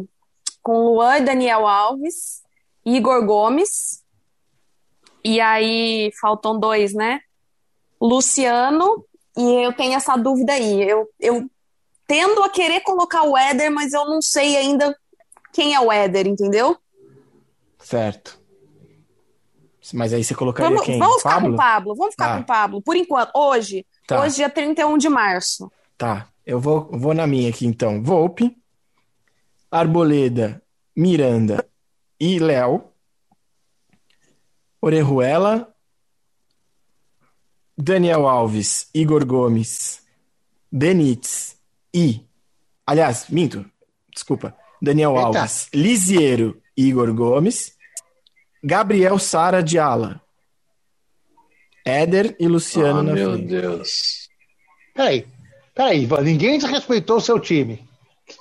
com 0.64 0.84
Luan 0.84 1.18
e 1.18 1.24
Daniel 1.24 1.64
Alves 1.64 2.42
Igor 2.88 3.24
Gomes. 3.24 4.03
E 5.22 5.40
aí 5.40 6.11
faltam 6.20 6.59
dois, 6.59 6.94
né? 6.94 7.20
Luciano. 8.01 9.05
E 9.37 9.64
eu 9.64 9.72
tenho 9.72 9.94
essa 9.94 10.16
dúvida 10.16 10.55
aí. 10.55 10.88
Eu, 10.88 11.09
eu 11.20 11.48
tendo 12.07 12.42
a 12.42 12.48
querer 12.48 12.81
colocar 12.81 13.24
o 13.24 13.37
Éder, 13.37 13.70
mas 13.70 13.92
eu 13.92 14.05
não 14.07 14.22
sei 14.22 14.57
ainda 14.57 14.96
quem 15.53 15.74
é 15.74 15.81
o 15.81 15.92
Éder, 15.92 16.27
entendeu? 16.27 16.77
Certo. 17.79 18.38
Mas 19.92 20.12
aí 20.12 20.22
você 20.22 20.35
colocaria 20.35 20.70
vamos, 20.70 20.85
quem? 20.85 20.98
Vamos 20.98 21.16
ficar 21.18 21.31
Pablo? 21.31 21.48
com 21.48 21.55
o 21.55 21.57
Pablo. 21.57 21.94
Vamos 21.94 22.12
ficar 22.12 22.29
tá. 22.29 22.35
com 22.35 22.40
o 22.40 22.46
Pablo. 22.46 22.83
Por 22.83 22.96
enquanto, 22.96 23.31
hoje. 23.35 23.87
Tá. 24.07 24.20
Hoje, 24.20 24.37
dia 24.37 24.51
31 24.51 24.98
de 24.98 25.09
março. 25.09 25.70
Tá. 25.96 26.29
Eu 26.44 26.61
vou, 26.61 26.88
vou 26.92 27.14
na 27.14 27.27
minha 27.27 27.51
aqui, 27.51 27.66
então. 27.66 28.03
Volpe, 28.03 28.57
Arboleda, 29.70 30.62
Miranda 30.96 31.66
e 32.20 32.38
Léo. 32.38 32.92
Orejuela, 34.81 35.74
Daniel 37.76 38.28
Alves, 38.28 38.88
Igor 38.94 39.24
Gomes, 39.24 40.02
Benítez 40.70 41.57
e. 41.92 42.24
Aliás, 42.87 43.28
minto, 43.28 43.68
desculpa. 44.12 44.57
Daniel 44.81 45.16
Eita. 45.16 45.26
Alves, 45.26 45.68
Lisiero 45.74 46.62
Igor 46.76 47.12
Gomes, 47.12 47.76
Gabriel 48.62 49.18
Sara 49.18 49.62
de 49.62 49.78
Ala, 49.78 50.22
Éder 51.85 52.37
e 52.38 52.46
Luciano 52.46 53.00
oh, 53.00 53.02
na 53.02 53.12
meu 53.12 53.33
frente. 53.33 53.50
Meu 53.50 53.62
Deus. 53.62 54.28
Peraí, 54.94 55.26
peraí, 55.74 56.09
ninguém 56.22 56.59
desrespeitou 56.59 57.16
o 57.16 57.20
seu 57.20 57.40
time 57.40 57.88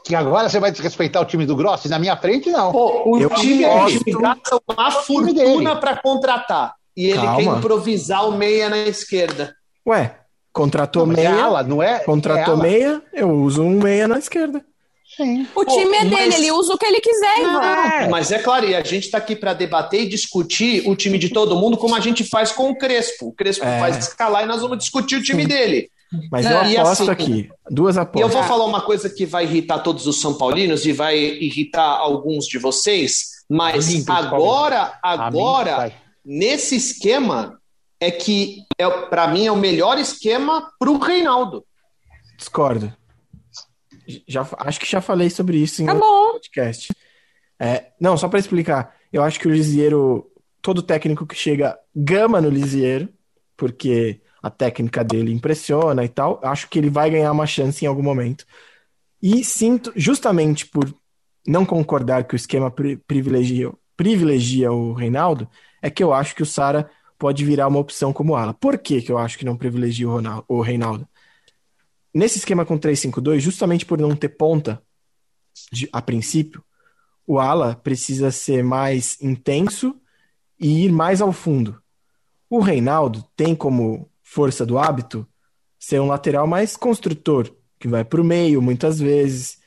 que 0.07 0.15
agora 0.15 0.47
você 0.47 0.59
vai 0.59 0.71
desrespeitar 0.71 1.21
o 1.21 1.25
time 1.25 1.45
do 1.45 1.55
Grossi? 1.55 1.89
Na 1.89 1.99
minha 1.99 2.15
frente, 2.15 2.49
não. 2.49 2.71
Pô, 2.71 3.09
o 3.09 3.19
eu 3.19 3.29
time 3.31 3.65
dele 3.65 4.17
gasta 4.19 4.59
uma 4.67 4.91
fortuna 4.91 5.75
para 5.75 5.97
contratar. 5.97 6.75
E 6.95 7.07
ele 7.07 7.21
Calma. 7.21 7.35
quer 7.35 7.43
improvisar 7.43 8.27
o 8.27 8.31
meia 8.31 8.69
na 8.69 8.77
esquerda. 8.79 9.53
Ué, 9.85 10.15
contratou 10.53 11.05
não, 11.05 11.13
meia. 11.13 11.27
É 11.27 11.41
ala, 11.41 11.61
não 11.61 11.83
é? 11.83 11.99
Contratou 11.99 12.55
é 12.55 12.57
meia, 12.57 13.01
eu 13.13 13.29
uso 13.29 13.61
um 13.61 13.79
meia 13.79 14.07
na 14.07 14.17
esquerda. 14.17 14.63
Sim. 15.15 15.47
O 15.55 15.65
time 15.65 15.97
é 15.97 16.05
dele, 16.05 16.35
ele 16.35 16.51
usa 16.51 16.73
o 16.73 16.77
que 16.77 16.85
ele 16.85 17.01
quiser, 17.01 17.39
Ivan. 17.39 18.09
Mas 18.09 18.31
é 18.31 18.39
claro, 18.39 18.65
e 18.65 18.75
a 18.75 18.83
gente 18.83 19.05
está 19.05 19.17
aqui 19.17 19.35
para 19.35 19.53
debater 19.53 20.03
e 20.03 20.07
discutir 20.07 20.87
o 20.87 20.95
time 20.95 21.17
de 21.17 21.29
todo 21.29 21.55
mundo, 21.55 21.77
como 21.77 21.95
a 21.95 21.99
gente 21.99 22.23
faz 22.23 22.51
com 22.51 22.69
o 22.69 22.77
Crespo. 22.77 23.27
O 23.27 23.33
Crespo 23.33 23.65
é. 23.65 23.79
faz 23.79 23.97
escalar 23.97 24.43
e 24.43 24.45
nós 24.45 24.61
vamos 24.61 24.77
discutir 24.77 25.15
o 25.15 25.23
time 25.23 25.45
dele. 25.45 25.89
Mas 26.31 26.45
eu 26.45 26.81
aposto 26.81 27.03
assim, 27.03 27.11
aqui, 27.11 27.49
duas 27.69 27.97
apostas. 27.97 28.21
Eu 28.21 28.29
vou 28.29 28.47
falar 28.47 28.65
uma 28.65 28.81
coisa 28.81 29.09
que 29.09 29.25
vai 29.25 29.43
irritar 29.43 29.79
todos 29.79 30.07
os 30.07 30.21
São 30.21 30.37
Paulinos 30.37 30.85
e 30.85 30.93
vai 30.93 31.17
irritar 31.17 31.97
alguns 31.97 32.45
de 32.45 32.57
vocês, 32.57 33.43
mas 33.49 34.07
agora, 34.07 34.97
agora, 35.03 35.91
nesse 36.25 36.75
esquema, 36.75 37.59
é 37.99 38.09
que 38.11 38.63
é, 38.77 38.89
para 38.89 39.27
mim 39.27 39.47
é 39.47 39.51
o 39.51 39.57
melhor 39.57 39.97
esquema 39.97 40.71
para 40.79 40.89
o 40.89 40.97
Reinaldo. 40.97 41.65
Discordo. 42.37 42.93
Já, 44.27 44.47
acho 44.59 44.79
que 44.79 44.89
já 44.89 45.01
falei 45.01 45.29
sobre 45.29 45.57
isso 45.57 45.81
em 45.81 45.85
tá 45.85 45.93
bom. 45.93 46.31
podcast. 46.33 46.93
É, 47.59 47.91
não, 47.99 48.15
só 48.15 48.29
para 48.29 48.39
explicar, 48.39 48.95
eu 49.11 49.23
acho 49.23 49.39
que 49.39 49.47
o 49.47 49.51
Lisieiro, 49.51 50.31
todo 50.61 50.81
técnico 50.81 51.25
que 51.25 51.35
chega 51.35 51.77
gama 51.93 52.39
no 52.39 52.49
Lisieiro, 52.49 53.09
porque 53.57 54.21
a 54.47 54.49
técnica 54.49 55.03
dele 55.03 55.31
impressiona 55.31 56.03
e 56.03 56.09
tal. 56.09 56.39
Acho 56.43 56.69
que 56.69 56.79
ele 56.79 56.89
vai 56.89 57.09
ganhar 57.09 57.31
uma 57.31 57.45
chance 57.45 57.83
em 57.83 57.87
algum 57.87 58.03
momento. 58.03 58.45
E 59.21 59.43
sinto, 59.43 59.91
justamente 59.95 60.65
por 60.65 60.93
não 61.45 61.65
concordar 61.65 62.25
que 62.25 62.35
o 62.35 62.37
esquema 62.37 62.71
privilegia, 63.07 63.71
privilegia 63.95 64.71
o 64.71 64.93
Reinaldo, 64.93 65.49
é 65.81 65.89
que 65.89 66.03
eu 66.03 66.13
acho 66.13 66.35
que 66.35 66.43
o 66.43 66.45
Sara 66.45 66.89
pode 67.17 67.43
virar 67.43 67.67
uma 67.67 67.79
opção 67.79 68.13
como 68.13 68.35
ala. 68.35 68.53
Por 68.53 68.77
que, 68.77 69.01
que 69.01 69.11
eu 69.11 69.17
acho 69.17 69.37
que 69.37 69.45
não 69.45 69.57
privilegia 69.57 70.07
o, 70.07 70.11
Ronaldo, 70.11 70.45
o 70.47 70.61
Reinaldo? 70.61 71.07
Nesse 72.13 72.37
esquema 72.39 72.65
com 72.65 72.77
3-5-2, 72.77 73.39
justamente 73.39 73.85
por 73.85 73.99
não 73.99 74.15
ter 74.15 74.29
ponta 74.29 74.81
de, 75.71 75.89
a 75.91 76.01
princípio, 76.01 76.63
o 77.25 77.39
ala 77.39 77.75
precisa 77.75 78.31
ser 78.31 78.63
mais 78.63 79.21
intenso 79.21 79.95
e 80.59 80.85
ir 80.85 80.91
mais 80.91 81.21
ao 81.21 81.31
fundo. 81.31 81.81
O 82.49 82.59
Reinaldo 82.59 83.23
tem 83.35 83.55
como 83.55 84.09
força 84.29 84.65
do 84.65 84.77
hábito, 84.77 85.25
ser 85.79 86.01
um 86.01 86.07
lateral 86.07 86.45
mais 86.45 86.75
construtor, 86.75 87.49
que 87.79 87.87
vai 87.87 88.03
para 88.03 88.19
o 88.19 88.23
meio 88.23 88.61
muitas 88.61 88.99
vezes, 88.99 89.57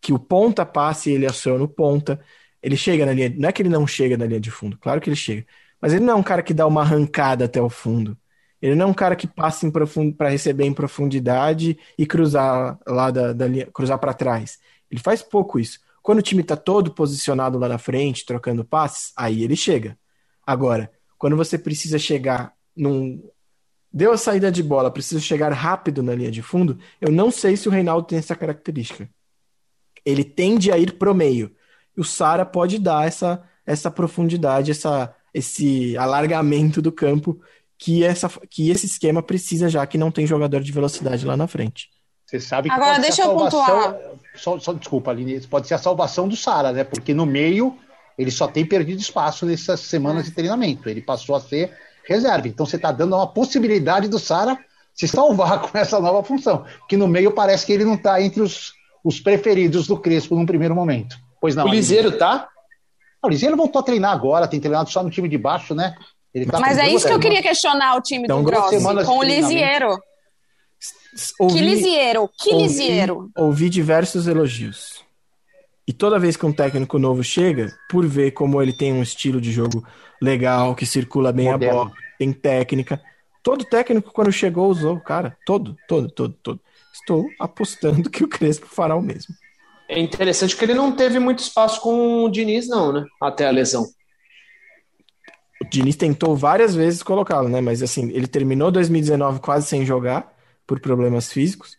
que 0.00 0.12
o 0.12 0.18
ponta 0.18 0.64
passe 0.66 1.10
e 1.10 1.14
ele 1.14 1.26
aciona 1.26 1.64
o 1.64 1.68
ponta. 1.68 2.20
Ele 2.62 2.76
chega 2.76 3.06
na 3.06 3.12
linha. 3.14 3.32
Não 3.34 3.48
é 3.48 3.52
que 3.52 3.62
ele 3.62 3.70
não 3.70 3.86
chega 3.86 4.18
na 4.18 4.26
linha 4.26 4.40
de 4.40 4.50
fundo, 4.50 4.76
claro 4.78 5.00
que 5.00 5.08
ele 5.08 5.16
chega. 5.16 5.46
Mas 5.80 5.94
ele 5.94 6.04
não 6.04 6.14
é 6.14 6.16
um 6.16 6.22
cara 6.22 6.42
que 6.42 6.52
dá 6.52 6.66
uma 6.66 6.82
arrancada 6.82 7.46
até 7.46 7.62
o 7.62 7.70
fundo. 7.70 8.16
Ele 8.60 8.74
não 8.74 8.88
é 8.88 8.90
um 8.90 8.94
cara 8.94 9.16
que 9.16 9.26
passa 9.26 9.70
para 10.16 10.28
receber 10.28 10.66
em 10.66 10.74
profundidade 10.74 11.78
e 11.96 12.06
cruzar 12.06 12.78
lá 12.86 13.10
da, 13.10 13.32
da 13.32 13.46
linha, 13.48 13.66
cruzar 13.72 13.98
para 13.98 14.12
trás. 14.12 14.58
Ele 14.90 15.00
faz 15.00 15.22
pouco 15.22 15.58
isso. 15.58 15.78
Quando 16.02 16.18
o 16.18 16.22
time 16.22 16.42
está 16.42 16.56
todo 16.56 16.92
posicionado 16.92 17.58
lá 17.58 17.68
na 17.68 17.78
frente, 17.78 18.26
trocando 18.26 18.64
passes, 18.66 19.12
aí 19.16 19.42
ele 19.42 19.56
chega. 19.56 19.98
Agora, 20.46 20.90
quando 21.16 21.36
você 21.36 21.56
precisa 21.56 21.98
chegar 21.98 22.52
num 22.76 23.22
Deu 23.92 24.12
a 24.12 24.16
saída 24.16 24.52
de 24.52 24.62
bola, 24.62 24.90
precisa 24.90 25.20
chegar 25.20 25.52
rápido 25.52 26.02
na 26.02 26.14
linha 26.14 26.30
de 26.30 26.42
fundo. 26.42 26.78
Eu 27.00 27.10
não 27.10 27.30
sei 27.30 27.56
se 27.56 27.68
o 27.68 27.72
Reinaldo 27.72 28.06
tem 28.06 28.18
essa 28.18 28.36
característica. 28.36 29.08
Ele 30.04 30.22
tende 30.22 30.70
a 30.70 30.78
ir 30.78 30.92
pro 30.92 31.14
meio. 31.14 31.54
E 31.96 32.00
o 32.00 32.04
Sara 32.04 32.46
pode 32.46 32.78
dar 32.78 33.06
essa, 33.06 33.42
essa 33.66 33.90
profundidade, 33.90 34.70
essa, 34.70 35.14
esse 35.34 35.96
alargamento 35.96 36.80
do 36.80 36.92
campo 36.92 37.40
que, 37.76 38.04
essa, 38.04 38.28
que 38.48 38.70
esse 38.70 38.86
esquema 38.86 39.22
precisa, 39.22 39.68
já 39.68 39.84
que 39.86 39.98
não 39.98 40.12
tem 40.12 40.26
jogador 40.26 40.60
de 40.60 40.70
velocidade 40.70 41.26
lá 41.26 41.36
na 41.36 41.48
frente. 41.48 41.88
Você 42.26 42.38
sabe 42.38 42.68
que 42.68 42.74
Agora, 42.74 42.98
deixa 43.00 43.22
eu 43.22 43.34
pontuar. 43.34 43.98
Só, 44.36 44.56
só, 44.60 44.72
desculpa, 44.72 45.10
Aline, 45.10 45.40
pode 45.40 45.66
ser 45.66 45.74
a 45.74 45.78
salvação 45.78 46.28
do 46.28 46.36
Sara, 46.36 46.70
né? 46.70 46.84
Porque 46.84 47.12
no 47.12 47.26
meio 47.26 47.76
ele 48.16 48.30
só 48.30 48.46
tem 48.46 48.64
perdido 48.64 49.00
espaço 49.00 49.46
nessas 49.46 49.80
semanas 49.80 50.26
de 50.26 50.30
treinamento. 50.30 50.88
Ele 50.88 51.02
passou 51.02 51.34
a 51.34 51.40
ser 51.40 51.76
reserva. 52.10 52.48
Então 52.48 52.66
você 52.66 52.76
está 52.76 52.90
dando 52.92 53.14
uma 53.16 53.26
possibilidade 53.26 54.08
do 54.08 54.18
Sara 54.18 54.58
se 54.94 55.06
salvar 55.06 55.60
com 55.70 55.78
essa 55.78 56.00
nova 56.00 56.22
função. 56.22 56.64
Que 56.88 56.96
no 56.96 57.06
meio 57.08 57.32
parece 57.32 57.64
que 57.64 57.72
ele 57.72 57.84
não 57.84 57.94
está 57.94 58.20
entre 58.20 58.42
os, 58.42 58.72
os 59.04 59.20
preferidos 59.20 59.86
do 59.86 59.96
Crespo 59.96 60.34
num 60.34 60.44
primeiro 60.46 60.74
momento. 60.74 61.16
Pois 61.40 61.54
não. 61.54 61.64
O 61.64 61.68
Liseiro 61.68 62.12
tá? 62.18 62.48
O 63.22 63.28
Liseiro 63.28 63.56
voltou 63.56 63.80
a 63.80 63.82
treinar 63.82 64.12
agora, 64.12 64.48
tem 64.48 64.58
treinado 64.60 64.90
só 64.90 65.02
no 65.02 65.10
time 65.10 65.28
de 65.28 65.36
baixo, 65.38 65.74
né? 65.74 65.94
tá 66.50 66.58
Mas 66.60 66.78
é 66.78 66.88
isso 66.88 67.06
que 67.06 67.12
eu 67.12 67.20
queria 67.20 67.42
questionar 67.42 67.96
o 67.96 68.00
time 68.00 68.24
Então, 68.24 68.42
do 68.42 68.50
Grossi, 68.50 68.82
com 69.04 69.18
o. 69.18 69.22
Lisieiro. 69.22 69.98
Ouvi- 71.40 71.54
Que 71.54 71.60
Lisieiro, 71.60 72.30
que 72.38 72.52
ouvi- 72.54 72.62
Lisieiro. 72.66 73.30
Ouvi 73.36 73.68
diversos 73.68 74.26
elogios. 74.26 75.04
E 75.86 75.92
toda 75.92 76.18
vez 76.20 76.36
que 76.36 76.46
um 76.46 76.52
técnico 76.52 76.98
novo 76.98 77.22
chega, 77.24 77.70
por 77.90 78.06
ver 78.06 78.30
como 78.30 78.62
ele 78.62 78.72
tem 78.72 78.92
um 78.92 79.02
estilo 79.02 79.40
de 79.40 79.50
jogo 79.50 79.84
legal, 80.20 80.74
que 80.74 80.84
circula 80.84 81.32
bem 81.32 81.50
a 81.50 81.58
bola, 81.58 81.92
tem 82.18 82.32
técnica. 82.32 83.00
Todo 83.42 83.64
técnico, 83.64 84.12
quando 84.12 84.30
chegou, 84.30 84.68
usou, 84.68 85.00
cara. 85.00 85.36
Todo, 85.46 85.76
todo, 85.88 86.10
todo, 86.10 86.34
todo. 86.42 86.60
Estou 86.92 87.26
apostando 87.38 88.10
que 88.10 88.22
o 88.22 88.28
Crespo 88.28 88.66
fará 88.66 88.94
o 88.94 89.02
mesmo. 89.02 89.34
É 89.88 89.98
interessante 89.98 90.56
que 90.56 90.64
ele 90.64 90.74
não 90.74 90.92
teve 90.92 91.18
muito 91.18 91.40
espaço 91.40 91.80
com 91.80 92.24
o 92.24 92.30
Diniz, 92.30 92.68
não, 92.68 92.92
né? 92.92 93.04
Até 93.20 93.46
a 93.46 93.50
lesão. 93.50 93.84
O 95.60 95.64
Diniz 95.68 95.96
tentou 95.96 96.36
várias 96.36 96.74
vezes 96.74 97.02
colocá-lo, 97.02 97.48
né? 97.48 97.60
Mas 97.60 97.82
assim, 97.82 98.10
ele 98.12 98.26
terminou 98.26 98.70
2019 98.70 99.40
quase 99.40 99.66
sem 99.66 99.84
jogar 99.84 100.32
por 100.66 100.78
problemas 100.80 101.32
físicos. 101.32 101.76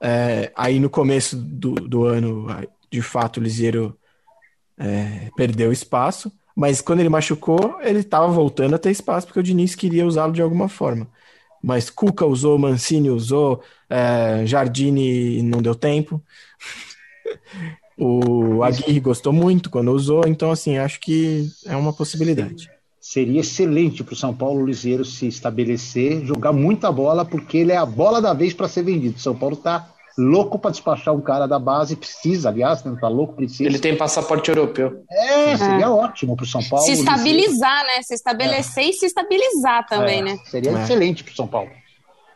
É, 0.00 0.52
aí 0.56 0.80
no 0.80 0.90
começo 0.90 1.36
do, 1.36 1.74
do 1.74 2.04
ano, 2.04 2.46
de 2.90 3.02
fato, 3.02 3.38
o 3.38 3.42
Lisieiro 3.42 3.96
é, 4.76 5.30
perdeu 5.36 5.70
espaço. 5.70 6.32
Mas 6.58 6.80
quando 6.80 6.98
ele 6.98 7.08
machucou, 7.08 7.78
ele 7.82 8.00
estava 8.00 8.26
voltando 8.26 8.74
a 8.74 8.78
ter 8.80 8.90
espaço, 8.90 9.28
porque 9.28 9.38
o 9.38 9.42
Diniz 9.44 9.76
queria 9.76 10.04
usá-lo 10.04 10.32
de 10.32 10.42
alguma 10.42 10.68
forma. 10.68 11.06
Mas 11.62 11.88
Cuca 11.88 12.26
usou, 12.26 12.58
Mancini 12.58 13.10
usou, 13.10 13.62
é, 13.88 14.44
Jardine 14.44 15.40
não 15.40 15.62
deu 15.62 15.76
tempo. 15.76 16.20
O 18.00 18.62
Aguirre 18.62 19.00
gostou 19.00 19.32
muito 19.32 19.68
quando 19.68 19.90
usou, 19.90 20.22
então 20.28 20.52
assim, 20.52 20.78
acho 20.78 21.00
que 21.00 21.50
é 21.66 21.74
uma 21.74 21.92
possibilidade. 21.92 22.70
Seria 23.00 23.40
excelente 23.40 24.04
para 24.04 24.12
o 24.12 24.16
São 24.16 24.32
Paulo 24.32 24.64
Liseiro 24.64 25.04
se 25.04 25.26
estabelecer, 25.26 26.24
jogar 26.24 26.52
muita 26.52 26.92
bola, 26.92 27.24
porque 27.24 27.58
ele 27.58 27.72
é 27.72 27.76
a 27.76 27.84
bola 27.84 28.22
da 28.22 28.32
vez 28.32 28.54
para 28.54 28.68
ser 28.68 28.84
vendido. 28.84 29.18
São 29.18 29.34
Paulo 29.34 29.56
está 29.56 29.92
louco 30.18 30.58
para 30.58 30.72
despachar 30.72 31.14
um 31.14 31.20
cara 31.20 31.46
da 31.46 31.58
base, 31.58 31.94
precisa, 31.94 32.48
aliás, 32.48 32.82
né? 32.82 32.96
Tá 33.00 33.06
louco, 33.08 33.34
precisa. 33.34 33.62
Ele 33.62 33.78
tem 33.78 33.96
passaporte 33.96 34.48
europeu. 34.48 35.04
É, 35.08 35.56
seria 35.56 35.90
ótimo 35.90 36.34
para 36.36 36.44
o 36.44 36.46
São 36.46 36.62
Paulo. 36.62 36.84
Se 36.84 36.92
estabilizar, 36.92 37.84
né? 37.84 38.02
Se 38.02 38.14
estabelecer 38.14 38.84
e 38.84 38.92
se 38.92 39.06
estabilizar 39.06 39.86
também, 39.86 40.18
É, 40.18 40.22
né? 40.22 40.38
Seria 40.46 40.72
É. 40.72 40.82
excelente 40.82 41.22
para 41.22 41.32
o 41.32 41.36
São 41.36 41.46
Paulo. 41.46 41.70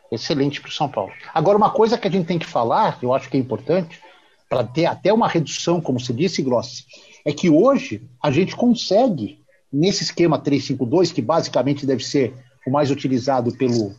Excelente 0.09 0.61
para 0.61 0.69
o 0.69 0.71
São 0.71 0.87
Paulo. 0.87 1.11
Agora, 1.33 1.57
uma 1.57 1.71
coisa 1.71 1.97
que 1.97 2.07
a 2.07 2.11
gente 2.11 2.25
tem 2.25 2.39
que 2.39 2.45
falar, 2.45 2.97
eu 3.01 3.13
acho 3.13 3.29
que 3.29 3.35
é 3.35 3.39
importante, 3.39 3.99
para 4.47 4.63
ter 4.63 4.85
até 4.85 5.11
uma 5.11 5.27
redução, 5.27 5.81
como 5.81 5.99
você 5.99 6.13
disse, 6.13 6.41
Grossi, 6.41 6.85
é 7.25 7.33
que 7.33 7.49
hoje 7.49 8.07
a 8.21 8.31
gente 8.31 8.55
consegue, 8.55 9.39
nesse 9.71 10.03
esquema 10.03 10.37
352, 10.37 11.11
que 11.11 11.21
basicamente 11.21 11.85
deve 11.85 12.03
ser 12.03 12.33
o 12.65 12.71
mais 12.71 12.91
utilizado 12.91 13.51
pelo, 13.57 13.93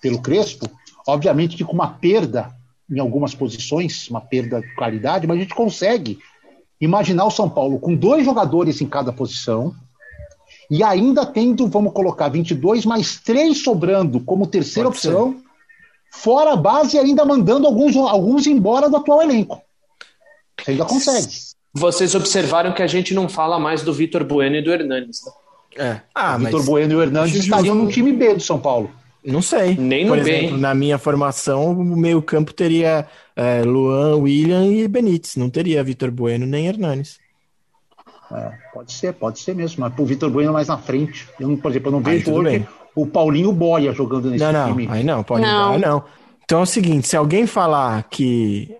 pelo 0.00 0.20
Crespo, 0.20 0.68
obviamente 1.06 1.56
que 1.56 1.64
com 1.64 1.72
uma 1.72 1.88
perda 1.88 2.54
em 2.90 2.98
algumas 2.98 3.34
posições, 3.34 4.08
uma 4.08 4.20
perda 4.20 4.60
de 4.60 4.74
qualidade, 4.74 5.26
mas 5.26 5.36
a 5.36 5.40
gente 5.40 5.54
consegue 5.54 6.18
imaginar 6.80 7.24
o 7.24 7.30
São 7.30 7.48
Paulo 7.48 7.78
com 7.78 7.94
dois 7.94 8.24
jogadores 8.24 8.80
em 8.80 8.86
cada 8.86 9.12
posição, 9.12 9.74
e 10.70 10.82
ainda 10.82 11.26
tendo, 11.26 11.66
vamos 11.66 11.92
colocar, 11.92 12.28
22 12.28 12.86
mais 12.86 13.20
três 13.20 13.62
sobrando 13.62 14.20
como 14.20 14.46
terceira 14.46 14.88
Pode 14.88 15.00
ser. 15.00 15.08
opção, 15.08 15.42
fora 16.10 16.52
a 16.52 16.56
base 16.56 16.96
e 16.96 17.00
ainda 17.00 17.24
mandando 17.24 17.66
alguns, 17.66 17.96
alguns 17.96 18.46
embora 18.46 18.88
do 18.88 18.96
atual 18.96 19.22
elenco. 19.22 19.62
Você 20.60 20.70
ainda 20.70 20.84
consegue. 20.84 21.28
Vocês 21.72 22.14
observaram 22.14 22.72
que 22.72 22.82
a 22.82 22.86
gente 22.86 23.12
não 23.12 23.28
fala 23.28 23.58
mais 23.58 23.82
do 23.82 23.92
Vitor 23.92 24.24
Bueno 24.24 24.56
e 24.56 24.62
do 24.62 24.72
Hernanes, 24.72 25.20
né? 25.24 25.32
É. 25.76 26.00
Ah, 26.14 26.36
Vitor 26.36 26.60
mas 26.60 26.66
Bueno 26.66 26.92
e 26.92 26.96
o 26.96 27.02
Hernandes 27.02 27.34
estariam 27.34 27.74
no 27.74 27.88
time 27.88 28.12
B 28.12 28.34
do 28.34 28.40
São 28.40 28.60
Paulo. 28.60 28.90
Não 29.24 29.40
sei. 29.42 29.74
Nem 29.76 30.06
Por 30.06 30.18
exemplo, 30.18 30.56
hein? 30.56 30.58
na 30.58 30.74
minha 30.74 30.98
formação, 30.98 31.72
o 31.72 31.96
meio-campo 31.96 32.52
teria 32.52 33.06
é, 33.34 33.62
Luan, 33.62 34.16
William 34.16 34.66
e 34.66 34.86
Benítez. 34.88 35.36
Não 35.36 35.48
teria 35.50 35.82
Vitor 35.84 36.10
Bueno 36.10 36.46
nem 36.46 36.66
Hernanes. 36.66 37.18
É, 38.32 38.52
pode 38.72 38.92
ser, 38.92 39.12
pode 39.14 39.38
ser 39.38 39.54
mesmo. 39.54 39.80
Mas 39.80 39.98
o 39.98 40.04
Vitor 40.04 40.30
Bueno 40.30 40.52
mais 40.52 40.68
na 40.68 40.78
frente. 40.78 41.28
Eu, 41.38 41.48
não- 41.48 41.56
por 41.56 41.70
exemplo, 41.70 41.88
eu 41.88 41.92
não 41.92 42.00
vejo 42.00 42.32
hoje 42.32 42.58
bem. 42.58 42.68
o 42.94 43.06
Paulinho 43.06 43.52
Boia 43.52 43.92
jogando 43.92 44.30
nesse 44.30 44.42
Não, 44.44 44.52
não, 44.52 44.68
time. 44.68 44.88
aí 44.90 45.04
não, 45.04 45.22
pode 45.22 45.42
Não. 45.42 45.72
não. 45.72 45.78
não. 45.78 46.04
Então 46.44 46.60
é 46.60 46.62
o 46.62 46.66
seguinte, 46.66 47.08
se 47.08 47.16
alguém 47.16 47.46
falar 47.46 48.02
que 48.10 48.76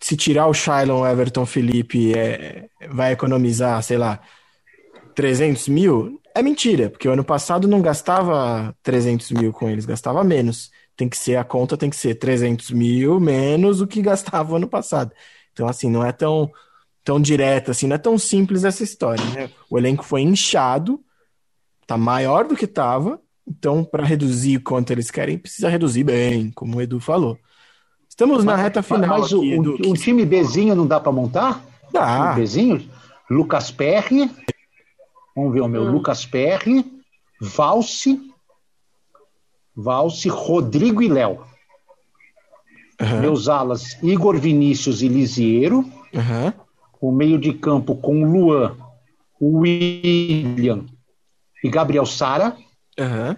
se 0.00 0.16
tirar 0.16 0.46
o 0.46 0.54
Shailon, 0.54 1.00
o 1.02 1.06
Everton 1.06 1.46
Felipe 1.46 2.12
é, 2.16 2.64
vai 2.90 3.12
economizar, 3.12 3.82
sei 3.82 3.96
lá, 3.98 4.20
300 5.16 5.66
mil, 5.68 6.20
é 6.34 6.42
mentira, 6.42 6.90
porque 6.90 7.08
o 7.08 7.12
ano 7.12 7.24
passado 7.24 7.66
não 7.66 7.80
gastava 7.80 8.76
300 8.82 9.30
mil 9.32 9.50
com 9.52 9.68
eles, 9.68 9.86
gastava 9.86 10.22
menos. 10.22 10.70
Tem 10.94 11.08
que 11.08 11.16
ser, 11.16 11.36
a 11.36 11.44
conta 11.44 11.76
tem 11.76 11.88
que 11.90 11.96
ser 11.96 12.14
300 12.16 12.70
mil 12.70 13.18
menos 13.18 13.80
o 13.80 13.86
que 13.86 14.02
gastava 14.02 14.52
o 14.52 14.56
ano 14.56 14.68
passado. 14.68 15.10
Então, 15.52 15.66
assim, 15.66 15.90
não 15.90 16.04
é 16.04 16.12
tão, 16.12 16.50
tão 17.02 17.18
direto, 17.18 17.70
assim, 17.70 17.86
não 17.86 17.96
é 17.96 17.98
tão 17.98 18.18
simples 18.18 18.62
essa 18.62 18.84
história, 18.84 19.24
né? 19.34 19.50
O 19.70 19.78
elenco 19.78 20.04
foi 20.04 20.20
inchado, 20.20 21.00
tá 21.86 21.96
maior 21.96 22.46
do 22.46 22.54
que 22.54 22.66
tava, 22.66 23.18
então, 23.48 23.82
para 23.82 24.04
reduzir 24.04 24.58
quanto 24.58 24.90
eles 24.90 25.10
querem, 25.10 25.38
precisa 25.38 25.70
reduzir 25.70 26.04
bem, 26.04 26.50
como 26.50 26.76
o 26.76 26.82
Edu 26.82 27.00
falou. 27.00 27.38
Estamos 28.06 28.44
na 28.44 28.56
reta 28.56 28.82
final 28.82 29.20
Mas 29.20 29.32
o, 29.32 29.38
aqui, 29.38 29.56
o- 29.58 29.76
Edu. 29.76 29.88
um 29.90 29.94
time 29.94 30.26
Bzinho 30.26 30.74
não 30.74 30.86
dá 30.86 31.00
para 31.00 31.12
montar? 31.12 31.64
Dá. 31.90 32.32
Um 32.32 32.40
Bzinho? 32.40 32.90
Lucas 33.30 33.70
Perry. 33.70 34.30
Vamos 35.36 35.52
ver 35.52 35.60
o 35.60 35.68
meu. 35.68 35.84
Lucas 35.84 36.24
Perry, 36.24 36.84
Valse, 37.40 38.18
Valse, 39.76 40.28
Rodrigo 40.30 41.02
e 41.02 41.08
Léo. 41.08 41.44
Aham, 42.98 43.20
Meus 43.20 43.46
alas, 43.46 44.02
Igor 44.02 44.38
Vinícius 44.38 45.02
e 45.02 45.08
Lisiero. 45.08 45.84
aham. 46.14 46.54
O 46.98 47.12
meio 47.12 47.38
de 47.38 47.52
campo 47.52 47.94
com 47.94 48.24
Luan, 48.24 48.74
William 49.40 50.86
e 51.62 51.68
Gabriel 51.68 52.06
Sara. 52.06 52.56
aham. 52.98 53.36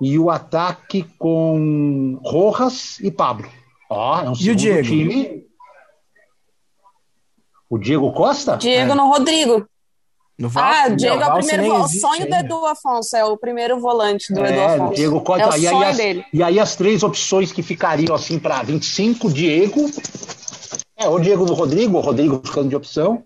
E 0.00 0.18
o 0.18 0.28
ataque 0.30 1.04
com 1.16 2.18
Rojas 2.24 2.98
e 2.98 3.08
Pablo. 3.12 3.48
Ó, 3.88 4.20
é 4.20 4.28
um 4.30 4.34
segundo 4.34 4.56
Diego? 4.58 4.82
time. 4.82 5.46
O 7.70 7.78
Diego 7.78 8.12
Costa? 8.12 8.56
Diego 8.56 8.96
no 8.96 9.06
Rodrigo. 9.06 9.64
No 10.42 10.48
Ah, 10.48 10.50
Valse, 10.88 10.92
o 10.92 10.96
Diego 10.96 11.22
é 11.22 11.26
o 11.26 11.34
primeiro. 11.38 11.88
sonho 11.88 12.28
do. 12.28 12.34
Edu 12.34 12.66
Afonso, 12.66 13.16
é 13.16 13.24
o 13.24 13.36
primeiro 13.36 13.78
volante 13.78 14.34
do 14.34 14.40
Edu 14.40 14.48
É, 14.52 14.74
Afonso. 14.74 14.94
Diego 14.94 15.20
Costa. 15.20 15.44
É 15.44 15.48
o 15.48 15.56
e, 15.56 15.66
aí 15.68 15.72
sonho 15.72 15.88
as, 15.88 15.96
dele. 15.96 16.24
e 16.32 16.42
aí 16.42 16.58
as 16.58 16.74
três 16.74 17.04
opções 17.04 17.52
que 17.52 17.62
ficariam 17.62 18.12
assim 18.12 18.40
para 18.40 18.60
25, 18.64 19.30
Diego. 19.32 19.88
É, 20.96 21.08
o 21.08 21.20
Diego 21.20 21.44
do 21.46 21.54
Rodrigo, 21.54 21.96
o 21.96 22.00
Rodrigo 22.00 22.42
ficando 22.44 22.68
de 22.70 22.74
opção. 22.74 23.22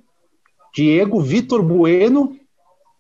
Diego, 0.75 1.19
Vitor 1.23 1.63
Bueno 1.63 2.37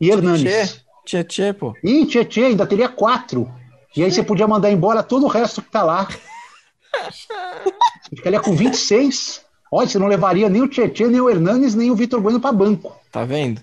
e 0.00 0.08
Hernanes. 0.10 0.80
Tchê, 1.04 1.22
tchê, 1.22 1.52
pô. 1.52 1.74
Ih, 1.84 2.06
Tietê, 2.06 2.46
ainda 2.46 2.66
teria 2.66 2.88
quatro. 2.88 3.52
E 3.94 4.02
aí 4.02 4.10
você 4.10 4.22
podia 4.22 4.48
mandar 4.48 4.70
embora 4.70 5.02
todo 5.02 5.26
o 5.26 5.28
resto 5.28 5.60
que 5.60 5.70
tá 5.70 5.82
lá. 5.82 6.08
Ficaria 8.08 8.40
com 8.40 8.56
26. 8.56 9.44
Olha, 9.70 9.86
você 9.88 9.98
não 9.98 10.06
levaria 10.06 10.48
nem 10.48 10.62
o 10.62 10.68
Tietê, 10.68 11.06
nem 11.06 11.20
o 11.20 11.28
Hernanes, 11.28 11.74
nem 11.74 11.90
o 11.90 11.94
Vitor 11.94 12.20
Bueno 12.20 12.40
para 12.40 12.52
banco. 12.52 12.96
Tá 13.12 13.24
vendo? 13.24 13.60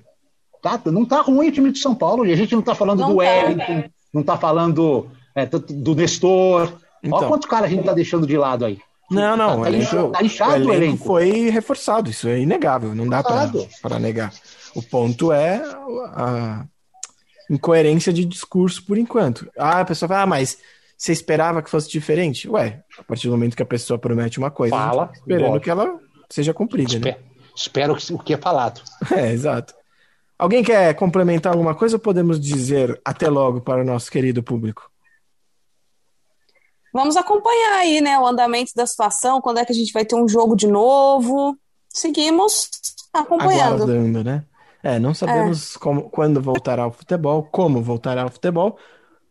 Tá, 0.63 0.79
não 0.85 1.03
tá 1.03 1.19
ruim 1.19 1.49
o 1.49 1.51
time 1.51 1.73
de 1.73 1.79
São 1.79 1.93
Paulo. 1.93 2.25
E 2.25 2.31
a 2.31 2.37
gente 2.37 2.55
não 2.55 2.61
tá 2.61 2.73
falando 2.73 3.01
Não 3.01 3.09
do 3.09 3.17
tá. 3.17 3.19
Wellington, 3.19 3.83
não 4.13 4.23
tá 4.23 4.37
falando 4.37 5.11
é, 5.35 5.45
do 5.45 5.93
Nestor. 5.93 6.71
Então. 7.03 7.19
Olha 7.19 7.27
quanto 7.27 7.49
cara 7.49 7.65
a 7.65 7.69
gente 7.69 7.83
tá 7.83 7.91
deixando 7.93 8.25
de 8.25 8.37
lado 8.37 8.63
aí. 8.63 8.79
Não, 9.11 9.35
não, 9.35 9.47
Tá, 9.49 9.57
o 9.57 9.61
tá 9.63 9.67
elenco, 9.67 9.83
inchado, 9.83 10.11
tá 10.11 10.21
o 10.21 10.25
inchado 10.25 10.51
o 10.51 10.55
elenco 10.55 10.73
elenco. 10.73 11.03
foi 11.03 11.49
reforçado, 11.49 12.09
isso 12.09 12.29
é 12.29 12.39
inegável, 12.39 12.95
não 12.95 13.07
dá 13.09 13.21
para 13.21 13.99
negar. 13.99 14.33
O 14.73 14.81
ponto 14.81 15.33
é 15.33 15.61
a 16.15 16.65
incoerência 17.51 18.13
de 18.13 18.23
discurso 18.23 18.85
por 18.85 18.97
enquanto. 18.97 19.51
Ah, 19.57 19.81
a 19.81 19.85
pessoa 19.85 20.07
fala, 20.07 20.21
ah, 20.21 20.27
mas 20.27 20.57
você 20.97 21.11
esperava 21.11 21.61
que 21.61 21.69
fosse 21.69 21.89
diferente? 21.89 22.49
Ué, 22.49 22.81
a 22.97 23.03
partir 23.03 23.27
do 23.27 23.31
momento 23.31 23.57
que 23.57 23.61
a 23.61 23.65
pessoa 23.65 23.99
promete 23.99 24.39
uma 24.39 24.49
coisa, 24.49 24.73
Fala, 24.73 25.07
tá 25.07 25.13
esperando 25.15 25.59
que 25.59 25.69
ela 25.69 25.99
seja 26.29 26.53
cumprida, 26.53 26.93
né? 26.93 26.97
Espero, 26.97 27.17
espero 27.53 27.95
que 27.95 28.13
o 28.13 28.17
que 28.17 28.33
é 28.33 28.37
falado. 28.37 28.81
É, 29.11 29.31
exato. 29.31 29.73
Alguém 30.43 30.61
quer 30.61 30.93
complementar 30.95 31.53
alguma 31.53 31.73
coisa 31.73 31.95
ou 31.95 32.01
podemos 32.01 32.37
dizer 32.37 32.99
até 33.05 33.29
logo 33.29 33.61
para 33.61 33.81
o 33.81 33.85
nosso 33.85 34.11
querido 34.11 34.43
público? 34.43 34.91
Vamos 36.93 37.15
acompanhar 37.15 37.75
aí, 37.75 38.01
né, 38.01 38.19
o 38.19 38.27
andamento 38.27 38.73
da 38.75 38.85
situação, 38.85 39.39
quando 39.39 39.59
é 39.59 39.65
que 39.65 39.71
a 39.71 39.75
gente 39.75 39.93
vai 39.93 40.03
ter 40.03 40.17
um 40.17 40.27
jogo 40.27 40.53
de 40.53 40.67
novo. 40.67 41.57
Seguimos 41.87 42.69
acompanhando. 43.13 43.83
Aguardando, 43.83 44.21
né? 44.21 44.43
É, 44.83 44.99
não 44.99 45.13
sabemos 45.13 45.77
como, 45.77 46.09
quando 46.09 46.41
voltará 46.41 46.87
o 46.87 46.91
futebol, 46.91 47.47
como 47.49 47.81
voltará 47.81 48.25
o 48.25 48.29
futebol. 48.29 48.77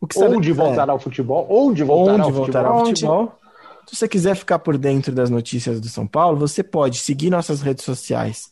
O 0.01 0.07
que 0.07 0.19
Onde 0.19 0.51
é 0.51 0.55
voltará 0.55 0.95
o 0.95 0.99
futebol? 0.99 1.47
Onde 1.51 1.85
voltará 1.85 2.25
onde 2.25 2.33
o 2.33 2.35
voltará 2.35 2.69
futebol? 2.71 2.79
o 2.79 2.81
Onde? 2.81 3.01
futebol. 3.03 3.39
Se 3.87 3.97
você 3.97 4.09
quiser 4.09 4.35
ficar 4.35 4.61
por 4.61 4.79
dentro 4.79 5.15
das 5.15 5.29
notícias 5.29 5.79
do 5.79 5.91
São 5.91 6.07
Paulo, 6.07 6.39
você 6.39 6.63
pode 6.63 6.97
seguir 6.97 7.29
nossas 7.29 7.61
redes 7.61 7.85
sociais. 7.85 8.51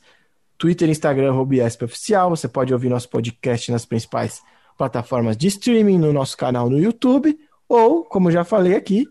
Twitter, 0.61 0.91
Instagram, 0.91 1.31
arroba 1.31 1.55
IESP 1.55 1.87
Oficial. 1.87 2.29
Você 2.29 2.47
pode 2.47 2.71
ouvir 2.71 2.91
nosso 2.91 3.09
podcast 3.09 3.73
nas 3.73 3.87
principais 3.87 4.43
plataformas 4.77 5.35
de 5.35 5.49
streaming, 5.49 5.99
no 5.99 6.13
nosso 6.13 6.37
canal 6.37 6.69
no 6.69 6.79
YouTube, 6.79 7.35
ou, 7.67 8.05
como 8.05 8.31
já 8.31 8.45
falei 8.45 8.77
aqui, 8.77 9.07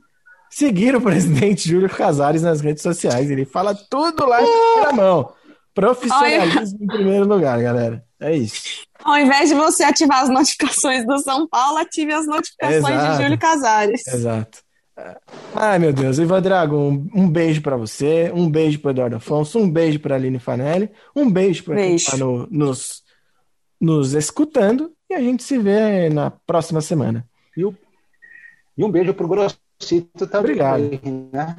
seguir 0.48 0.96
o 0.96 1.02
presidente 1.02 1.68
Júlio 1.68 1.90
Casares 1.90 2.44
nas 2.44 2.62
redes 2.62 2.84
sociais. 2.84 3.32
Ele 3.32 3.46
fala 3.46 3.74
tudo 3.90 4.28
lá 4.28 4.44
em 4.44 4.46
primeira 4.46 4.94
mão. 4.94 5.34
Profissionalismo 5.74 6.84
em 6.84 6.88
primeiro 6.88 7.28
lugar, 7.28 7.60
galera. 7.60 8.04
É 8.22 8.36
isso. 8.36 8.86
Ao 9.04 9.18
invés 9.18 9.50
de 9.50 9.56
você 9.56 9.84
ativar 9.84 10.22
as 10.22 10.30
notificações 10.30 11.04
do 11.04 11.18
São 11.18 11.48
Paulo, 11.48 11.80
ative 11.80 12.14
as 12.14 12.28
notificações 12.28 12.86
Exato. 12.86 13.18
de 13.18 13.24
Júlio 13.24 13.40
Casares. 13.40 14.08
Exato. 14.08 14.60
Ai, 15.56 15.80
meu 15.80 15.94
Deus. 15.94 16.20
Ivan 16.20 16.42
Drago, 16.42 16.76
um, 16.76 17.10
um 17.14 17.30
beijo 17.30 17.62
para 17.62 17.78
você, 17.78 18.32
um 18.34 18.50
beijo 18.50 18.80
para 18.80 18.92
Eduardo 18.92 19.16
Afonso, 19.16 19.60
um 19.60 19.70
beijo 19.70 20.00
para 20.00 20.16
Aline 20.16 20.40
Fanelli, 20.40 20.90
um 21.16 21.30
beijo 21.30 21.64
para 21.64 21.76
quem 21.76 21.96
está 21.96 22.18
no, 22.18 22.48
nos, 22.50 23.04
nos 23.80 24.14
escutando 24.14 24.92
e 25.10 25.14
a 25.14 25.20
gente 25.20 25.44
se 25.44 25.58
vê 25.58 26.10
na 26.10 26.30
próxima 26.30 26.82
semana. 26.82 27.26
E, 27.56 27.66
o, 27.66 27.76
e 28.78 28.84
um 28.84 28.92
beijo 28.92 29.14
para 29.14 29.26
o 29.26 29.30
Grossito 29.30 30.28
também, 30.28 30.52
Obrigado. 30.52 31.00
Né? 31.32 31.56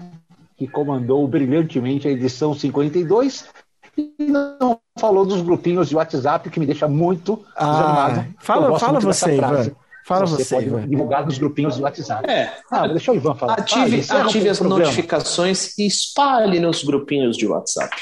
que 0.61 0.69
comandou 0.69 1.27
brilhantemente 1.27 2.07
a 2.07 2.11
edição 2.11 2.53
52 2.53 3.49
e 3.97 4.13
não 4.19 4.79
falou 4.99 5.25
dos 5.25 5.41
grupinhos 5.41 5.89
de 5.89 5.97
WhatsApp, 5.97 6.51
que 6.51 6.61
me 6.61 6.67
deixa 6.67 6.87
muito 6.87 7.43
ah, 7.57 8.27
Fala, 8.39 8.79
fala 8.79 9.01
você, 9.01 9.37
Ivan. 9.37 9.71
Fala 10.11 10.27
você, 10.27 10.43
você 10.43 10.55
pode 10.57 10.67
Ivan. 10.67 10.89
divulgar 10.89 11.25
nos 11.25 11.39
grupinhos 11.39 11.77
do 11.77 11.85
WhatsApp. 11.85 12.29
É. 12.29 12.53
Ah, 12.69 12.89
deixa 12.89 13.13
o 13.13 13.15
Ivan 13.15 13.33
falar. 13.37 13.61
Ative, 13.61 14.05
ah, 14.11 14.25
ative 14.25 14.49
as 14.49 14.59
programa. 14.59 14.83
notificações 14.83 15.79
e 15.79 15.87
espalhe 15.87 16.59
nos 16.59 16.83
grupinhos 16.83 17.37
de 17.37 17.47
WhatsApp. 17.47 17.97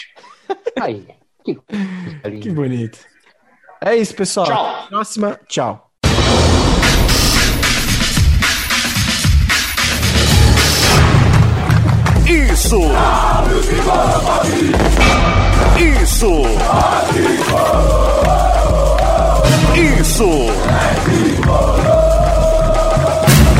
Aí. 0.81 1.07
Que, 1.45 1.59
que 2.41 2.51
bonito. 2.51 2.99
É 3.79 3.95
isso, 3.95 4.15
pessoal. 4.15 4.47
Tchau. 4.47 4.87
Próxima. 4.89 5.39
Tchau. 5.47 5.91
Isso! 12.27 12.81
Isso! 15.77 16.43
Isso! 19.77 21.98